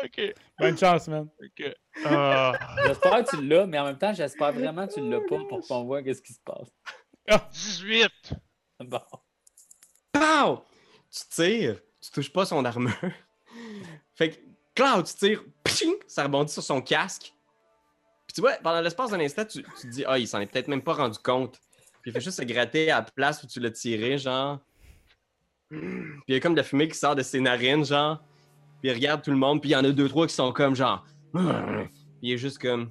[0.04, 1.28] Ok, Bonne chance, man.
[1.42, 1.74] ok.
[2.04, 2.52] Ah,
[2.86, 5.66] J'espère que tu l'as, mais en même temps, j'espère vraiment que tu l'as pas pour
[5.66, 6.68] qu'on voit qu'est-ce qui se passe.
[7.52, 8.08] 18!
[8.80, 9.00] Bon.
[10.12, 10.64] Pow!
[11.10, 12.92] Tu tires, tu touches pas son armure.
[14.14, 14.36] Fait que,
[14.74, 17.32] Cloud, tu tires, pching, ça rebondit sur son casque.
[18.26, 20.46] Puis tu vois, pendant l'espace d'un instant, tu, tu te dis, ah, il s'en est
[20.46, 21.58] peut-être même pas rendu compte.
[22.02, 24.60] Puis il fait juste se gratter à la place où tu l'as tiré, genre.
[25.70, 25.80] Puis
[26.28, 28.22] il y a comme de la fumée qui sort de ses narines, genre.
[28.80, 30.52] Puis il regarde tout le monde, puis il y en a deux, trois qui sont
[30.52, 31.04] comme, genre.
[31.32, 31.42] Puis
[32.22, 32.90] il est juste comme.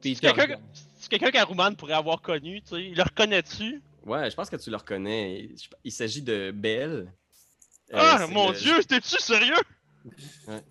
[0.00, 0.60] Puis il C'est quelqu'un regarde.
[0.62, 2.84] que- c'est quelqu'un qu'Aruman pourrait avoir connu, tu sais.
[2.84, 3.82] Il le reconnaît-tu?
[4.06, 5.48] Ouais, je pense que tu le reconnais.
[5.82, 7.12] Il s'agit de Belle.
[7.92, 9.54] Euh, ah, mon le- dieu, t'es-tu sérieux?
[10.48, 10.62] Ouais.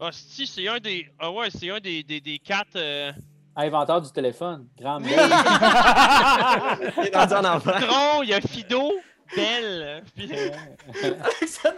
[0.00, 1.08] Ah, si, c'est un des.
[1.18, 2.76] Ah ouais, c'est un des, des, des quatre.
[2.76, 3.12] euh,
[3.54, 4.66] Inventeur du téléphone.
[4.78, 5.10] Grand belle.
[6.98, 7.80] Il est rendu en enfer.
[7.86, 8.92] Tron, il y a Fido,
[9.34, 10.04] Belle.
[10.14, 10.28] Puis...
[11.46, 11.74] Ça.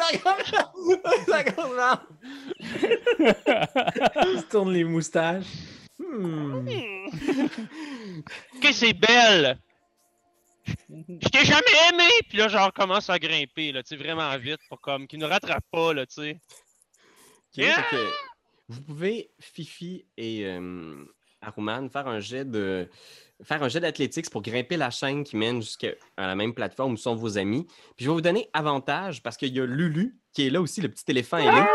[4.27, 5.47] Il se tourne les moustaches.
[5.99, 6.67] Hmm.
[8.57, 9.59] Ok, c'est Belle.
[10.89, 12.09] Je t'ai jamais aimé!
[12.29, 15.27] Puis là, genre, commence à grimper, là, tu sais, vraiment vite pour comme qu'il nous
[15.27, 16.41] rattrape pas, là, tu sais.
[17.55, 17.63] Que
[18.69, 21.05] vous pouvez, Fifi et euh,
[21.47, 22.89] Aruman, faire un jet de
[23.43, 26.93] faire un jet d'athlétiques pour grimper la chaîne qui mène jusqu'à à la même plateforme
[26.93, 27.67] où sont vos amis.
[27.97, 30.81] Puis je vais vous donner avantage parce qu'il y a Lulu qui est là aussi,
[30.81, 31.69] le petit éléphant est là.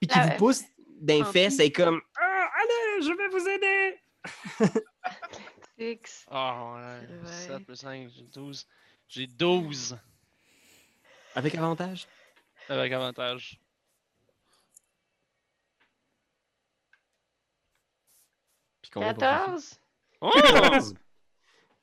[0.00, 0.62] Puis qui vous pousse
[1.00, 1.60] d'un plus.
[1.60, 3.98] et comme Ah, allez, je vais vous aider.
[5.78, 6.26] Six.
[6.30, 7.08] Ah, ouais.
[7.24, 7.60] C'est 7 vrai.
[7.60, 8.66] plus 5, j'ai 12.
[9.08, 9.98] J'ai 12
[11.34, 12.06] Avec avantage?
[12.68, 13.58] avec avantage.
[18.92, 19.34] Combien pour Fifi?
[19.44, 19.80] 14.
[20.20, 20.30] Oh!
[20.34, 20.94] 14.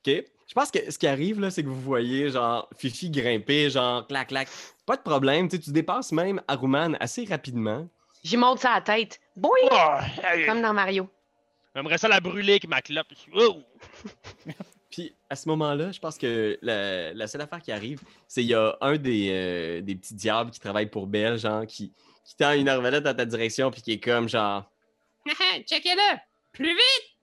[0.06, 0.24] OK.
[0.50, 4.06] Je pense que ce qui arrive, là, c'est que vous voyez, genre, Fifi grimper, genre,
[4.06, 4.48] clac, clac.
[4.84, 7.86] Pas de problème, tu sais, tu dépasses même Aruman assez rapidement.
[8.24, 9.20] J'y monte ça à la tête.
[9.36, 9.52] Boing!
[9.70, 11.08] Oh, hey, Comme dans Mario.
[11.74, 13.06] J'aimerais ça la brûler avec ma clope.
[13.34, 13.62] Oh!
[14.90, 18.50] Puis, à ce moment-là, je pense que la, la seule affaire qui arrive, c'est qu'il
[18.50, 21.92] y a un des, euh, des petits diables qui travaille pour Belle, genre, qui,
[22.24, 24.68] qui tend une arbalète dans ta direction, puis qui est comme, genre,
[25.64, 26.18] checkez-le!
[26.52, 27.16] Plus vite!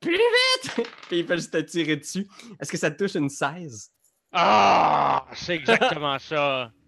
[0.00, 0.74] Plus vite!
[1.08, 2.26] puis il fait juste te tirer dessus.
[2.60, 3.90] Est-ce que ça te touche une 16?
[4.32, 5.26] Ah!
[5.34, 6.70] C'est exactement ça.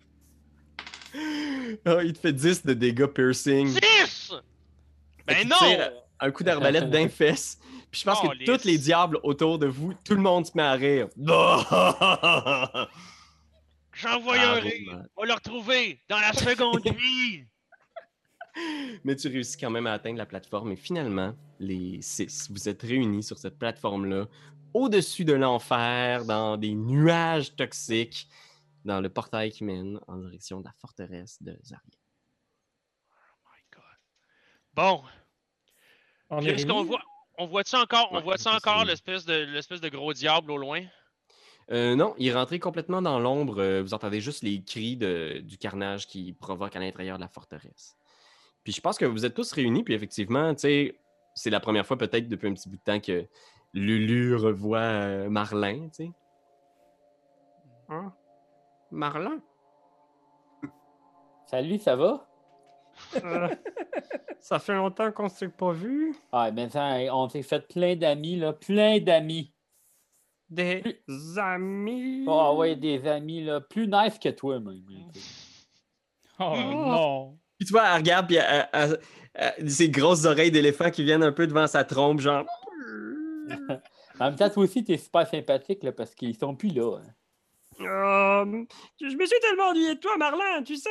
[1.87, 3.68] Ah, il te fait 10 de dégâts piercing.
[3.68, 3.81] 6!
[3.81, 4.37] Fait
[5.27, 5.57] Ben qu'il non!
[5.59, 7.59] tire un coup d'arbalète d'un fesse.
[7.91, 10.62] Puis je pense que tous les diables autour de vous, tout le monde se met
[10.62, 11.09] à rire.
[13.95, 14.93] J'envoie Ah, un bon, rire.
[14.93, 15.09] man.
[15.16, 17.45] On va le retrouver dans la seconde vie.
[19.05, 20.73] Mais tu réussis quand même à atteindre la plateforme.
[20.73, 24.27] Et finalement, les six, vous êtes réunis sur cette plateforme-là,
[24.75, 28.29] au-dessus de l'enfer, dans des nuages toxiques,
[28.85, 31.81] dans le portail qui mène en direction de la forteresse de Zaria.
[34.75, 35.03] Bon,
[36.29, 37.01] On Puis est-ce qu'on voit,
[37.39, 38.91] on voit-tu encore, on Ouais, voit-tu on peut encore essayer.
[38.91, 40.83] l'espèce de, l'espèce de gros diable au loin?
[41.71, 43.59] Euh, non, il est rentré complètement dans l'ombre.
[43.61, 47.29] euh, vous entendez juste les cris de- du carnage qui provoque à l'intérieur de la
[47.29, 47.97] forteresse.
[48.67, 50.99] Puis je pense que vous êtes tous réunis, puis effectivement, tu sais,
[51.37, 53.25] c'est la première fois peut-être depuis un petit bout de temps que
[53.73, 56.11] Lulu revoit euh, Marlin, tu sais.
[57.89, 58.12] Hein?
[58.91, 59.41] Marlin?
[61.47, 62.29] Salut, ça va?
[63.23, 63.55] Euh,
[64.41, 66.17] ça fait longtemps qu'on s'est pas vu.
[66.33, 68.53] Ah, mais ça, on s'est fait plein d'amis, là.
[68.53, 69.55] Plein d'amis.
[70.51, 70.83] Des
[71.37, 72.27] amis.
[72.29, 73.61] Ah ouais, des amis, là.
[73.61, 74.83] Plus nice que toi, même.
[76.41, 77.39] Oh non.
[77.59, 79.01] Puis tu vois, elle regarde, puis elle- elle-
[79.35, 82.47] elle- ses grosses oreilles d'éléphant qui viennent un peu devant sa trompe, genre.
[84.19, 86.97] En même temps, toi aussi, t'es super sympathique, là, parce qu'ils sont plus là.
[86.99, 87.13] hein.
[87.81, 88.65] Euh,
[88.99, 90.89] je me suis tellement ennuyé de toi, Marlin, tu sais.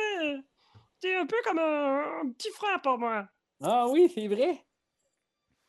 [1.00, 3.26] T'es un peu comme un, un petit frère pour moi.
[3.60, 4.64] Ah oui, c'est vrai.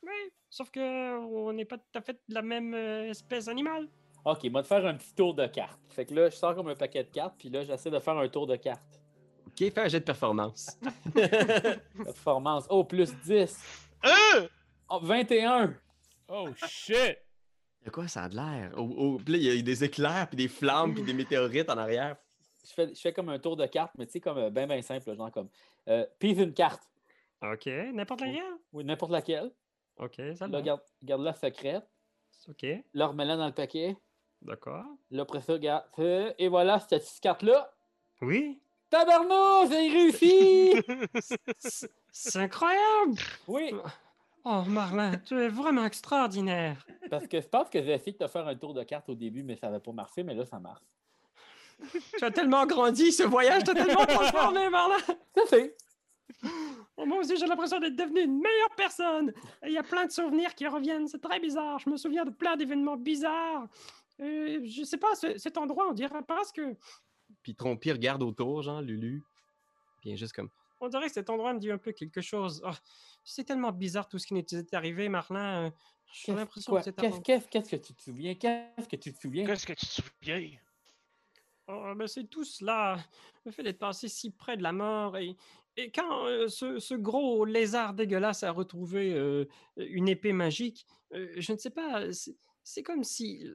[0.04, 0.14] Oui,
[0.52, 3.88] sauf que on n'est pas tout à fait de la même euh, espèce animale.
[4.24, 5.82] Ok, moi, de faire un petit tour de cartes.
[5.89, 8.18] Fait que là, je sors comme un paquet de cartes, puis là, j'essaie de faire
[8.18, 9.02] un tour de cartes.
[9.60, 10.78] Ok, fais un jet de performance?
[12.03, 12.66] Performance.
[12.70, 13.58] Oh, plus 10.
[14.05, 14.47] Euh!
[14.89, 15.74] Oh, 21.
[16.30, 17.18] Oh shit.
[17.84, 18.08] De quoi?
[18.08, 18.72] Ça a de l'air?
[18.78, 21.70] Oh, oh, puis là, il y a des éclairs, puis des flammes, puis des météorites
[21.70, 22.18] en arrière.
[22.68, 24.68] Je fais, je fais comme un tour de cartes, mais tu sais, comme euh, ben,
[24.68, 25.49] ben simple, genre comme.
[25.88, 26.84] Euh, pise une carte.
[27.41, 28.43] Ok, n'importe laquelle?
[28.74, 29.51] Oui, n'importe laquelle.
[29.97, 31.88] Ok, ça Là, garde, garde-la secrète.
[32.49, 33.95] Ok, Là, remets-la dans le paquet.
[34.41, 34.86] d'accord.
[35.12, 35.86] Là, après ça, regarde.
[35.99, 37.72] euh, Et voilà, cette petite carte-là.
[38.22, 38.60] Oui.
[38.90, 40.74] Tabarnou, j'ai réussi!
[42.12, 43.16] C'est incroyable!
[43.48, 43.72] oui,
[44.50, 46.88] Oh, Marlin, tu es vraiment extraordinaire.
[47.10, 49.16] parce que je pense que j'ai essayé de te faire un tour de cartes au
[49.16, 50.82] début, mais ça n'avait pas marché, mais là, ça marche.
[52.18, 54.96] Tu as tellement grandi, ce voyage t'a tellement transformé, Marlin.
[55.36, 55.76] Ça fait.
[56.96, 59.34] Oh, moi aussi, j'ai l'impression d'être devenu une meilleure personne.
[59.66, 61.78] Il y a plein de souvenirs qui reviennent, c'est très bizarre.
[61.80, 63.68] Je me souviens de plein d'événements bizarres.
[64.22, 66.74] Euh, je sais pas, ce- cet endroit, on dirait parce que.
[67.48, 69.24] Puis Trompi regarde autour, genre Lulu.
[70.02, 70.50] Puis juste comme.
[70.82, 72.62] On dirait que cet endroit me dit un peu quelque chose.
[72.66, 72.72] Oh,
[73.24, 75.68] c'est tellement bizarre tout ce qui nous est arrivé, Marlin.
[75.68, 75.72] Euh,
[76.12, 78.36] J'ai l'impression que c'est Qu'est-ce qu'est-ce- qu'est-ce que tu te souviens?
[78.36, 79.45] Qu'est-ce que tu te souviens?
[79.45, 80.50] Qu'est-ce que tu te souviens?
[81.70, 82.98] Oh, ben, c'est tout cela.
[83.45, 85.16] Le fait d'être passé si près de la mort.
[85.18, 85.38] Et,
[85.78, 89.45] et quand euh, ce, ce gros lézard dégueulasse a retrouvé euh,
[89.78, 93.48] une épée magique, euh, je ne sais pas, c'est, c'est comme si.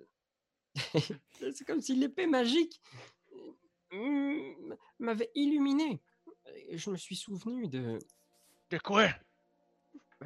[1.53, 2.81] c'est comme si l'épée magique
[4.99, 6.01] m'avait illuminé.
[6.69, 7.99] Et Je me suis souvenu de,
[8.71, 9.09] De quoi?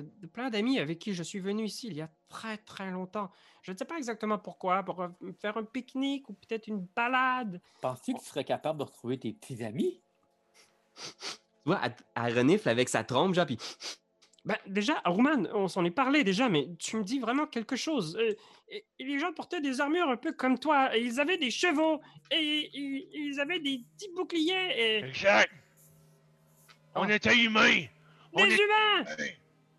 [0.03, 3.31] de plein d'amis avec qui je suis venu ici il y a très très longtemps.
[3.63, 5.09] Je ne sais pas exactement pourquoi, pour euh,
[5.41, 7.61] faire un pique-nique ou peut-être une balade.
[7.81, 10.03] Penses-tu que tu serais capable de retrouver tes petits amis?
[11.67, 11.81] Tu vois,
[12.15, 13.59] elle renifle avec sa trompe, genre, puis...
[14.47, 18.17] Ben, déjà, Rouman, on s'en est parlé déjà, mais tu me dis vraiment quelque chose.
[18.17, 18.33] Euh,
[18.69, 21.51] et, et les gens portaient des armures un peu comme toi, et ils avaient des
[21.51, 24.97] chevaux, et, ils avaient des petits boucliers, et...
[25.05, 25.51] Exact!
[26.95, 27.11] On Oh.
[27.11, 27.87] était humains!
[28.33, 28.57] On Des est...
[28.57, 29.05] humains!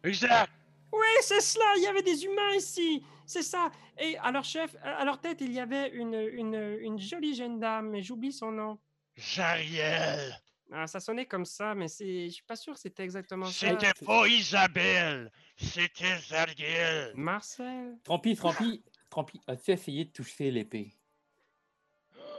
[0.03, 0.51] Exact!
[0.91, 3.71] Oui, c'est cela, il y avait des humains ici, c'est ça.
[3.99, 7.59] Et à leur chef, à leur tête, il y avait une, une, une jolie jeune
[7.59, 8.79] dame, mais j'oublie son nom.
[9.15, 10.37] Jariel!
[10.71, 13.69] Ah, ça sonnait comme ça, mais c'est, je suis pas sûr que c'était exactement ça.
[13.69, 15.31] C'était pas Isabelle!
[15.55, 17.13] C'était Zariel!
[17.15, 17.97] Marcel?
[18.03, 20.93] Trompi, Trompi, Trompi, as-tu essayé de toucher l'épée?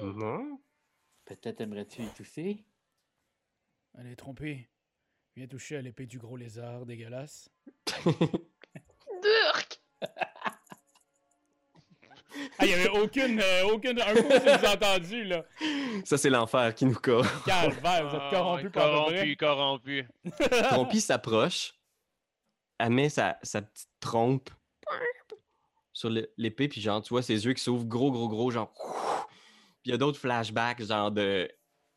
[0.03, 0.61] Non.
[1.25, 2.65] Peut-être aimerais-tu y toucher?
[3.95, 4.69] Allez, trompé.
[5.35, 7.51] Viens toucher à l'épée du gros lézard dégueulasse.
[12.69, 15.45] n'y avait aucune, euh, aucune, un coup sous-entendu, là.
[16.05, 17.27] Ça, c'est l'enfer qui nous corps.
[17.45, 20.09] Calvaire, vous êtes Ah, corrompu le corrompu, corrompu.
[20.71, 21.75] Trompi s'approche,
[22.79, 24.51] elle met sa, sa petite trompe
[25.93, 28.73] sur l'épée, puis genre, tu vois ses yeux qui s'ouvrent gros, gros, gros, genre.
[29.83, 31.51] Puis il y a d'autres flashbacks, genre de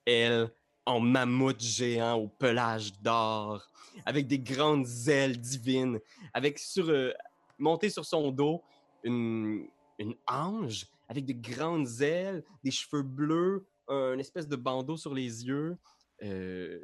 [0.06, 0.50] elle
[0.86, 3.68] en mammouth géant au pelage d'or,
[4.06, 6.00] avec des grandes ailes divines,
[6.34, 7.14] avec sur, euh,
[7.60, 8.64] monté sur son dos
[9.04, 9.68] une,
[10.02, 15.46] une ange avec de grandes ailes, des cheveux bleus, un espèce de bandeau sur les
[15.46, 15.78] yeux.
[16.24, 16.80] Euh,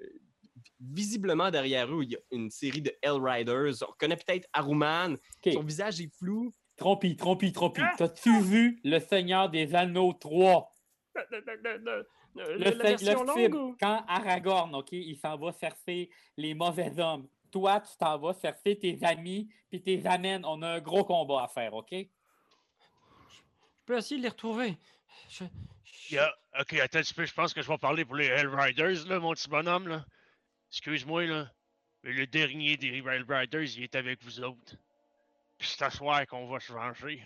[0.80, 3.76] visiblement derrière eux, il y a une série de Hell Riders.
[3.88, 5.16] On reconnaît peut-être Aruman.
[5.54, 6.52] Son visage est flou.
[6.76, 7.82] Trompi, Trompi, Trompi.
[7.84, 7.94] Ah!
[7.98, 10.70] T'as-tu vu Le Seigneur des Anneaux 3?
[11.16, 15.16] Le, le- le- le- Le, la version le longue film, ou- quand Aragorn, OK, il
[15.18, 17.28] s'en va chercher les mauvais hommes.
[17.50, 20.46] Toi, tu t'en vas chercher tes amis, puis tes amènes.
[20.46, 21.96] On a un gros combat à faire, OK?
[23.88, 24.78] Je peux essayer de les retrouver.
[25.30, 25.50] Je- je-
[26.10, 28.16] Il y a- Ok, attends un petit peu, je pense que je vais parler pour
[28.16, 30.04] les Hellriders, là, mon petit bonhomme, là.
[30.72, 31.50] Excuse-moi, là.
[32.04, 34.74] Mais le dernier des Hellriders, il est avec vous autres.
[35.58, 37.24] Puis c'est à soir qu'on va se venger.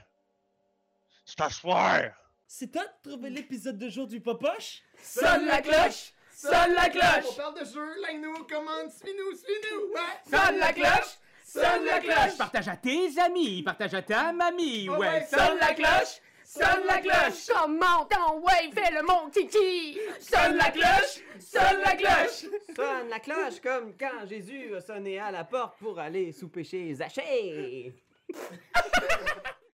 [1.25, 2.01] C'est à soir!
[2.45, 4.81] C'est toi de trouver l'épisode de jour du Popoche?
[5.01, 6.11] Sonne la cloche!
[6.31, 7.35] Sonne la On cloche!
[7.37, 9.93] parle de jeu, like-nous, commande, suis-nous, suis-nous!
[9.93, 10.29] Ouais!
[10.37, 11.17] Sonne la cloche!
[11.43, 12.37] Sonne la cloche!
[12.37, 14.97] Partage à tes amis, partage à ta mamie, ouais.
[14.97, 16.19] ouais, Sonne la cloche!
[16.53, 17.47] Sonne la cloche!
[17.47, 19.97] Comment ton ouais, fais le mon kiki!
[20.19, 21.23] Sonne la cloche!
[21.39, 22.45] Sonne la cloche!
[22.75, 26.93] Sonne la cloche comme quand Jésus a sonné à la porte pour aller souper chez
[26.93, 27.93] Zachée.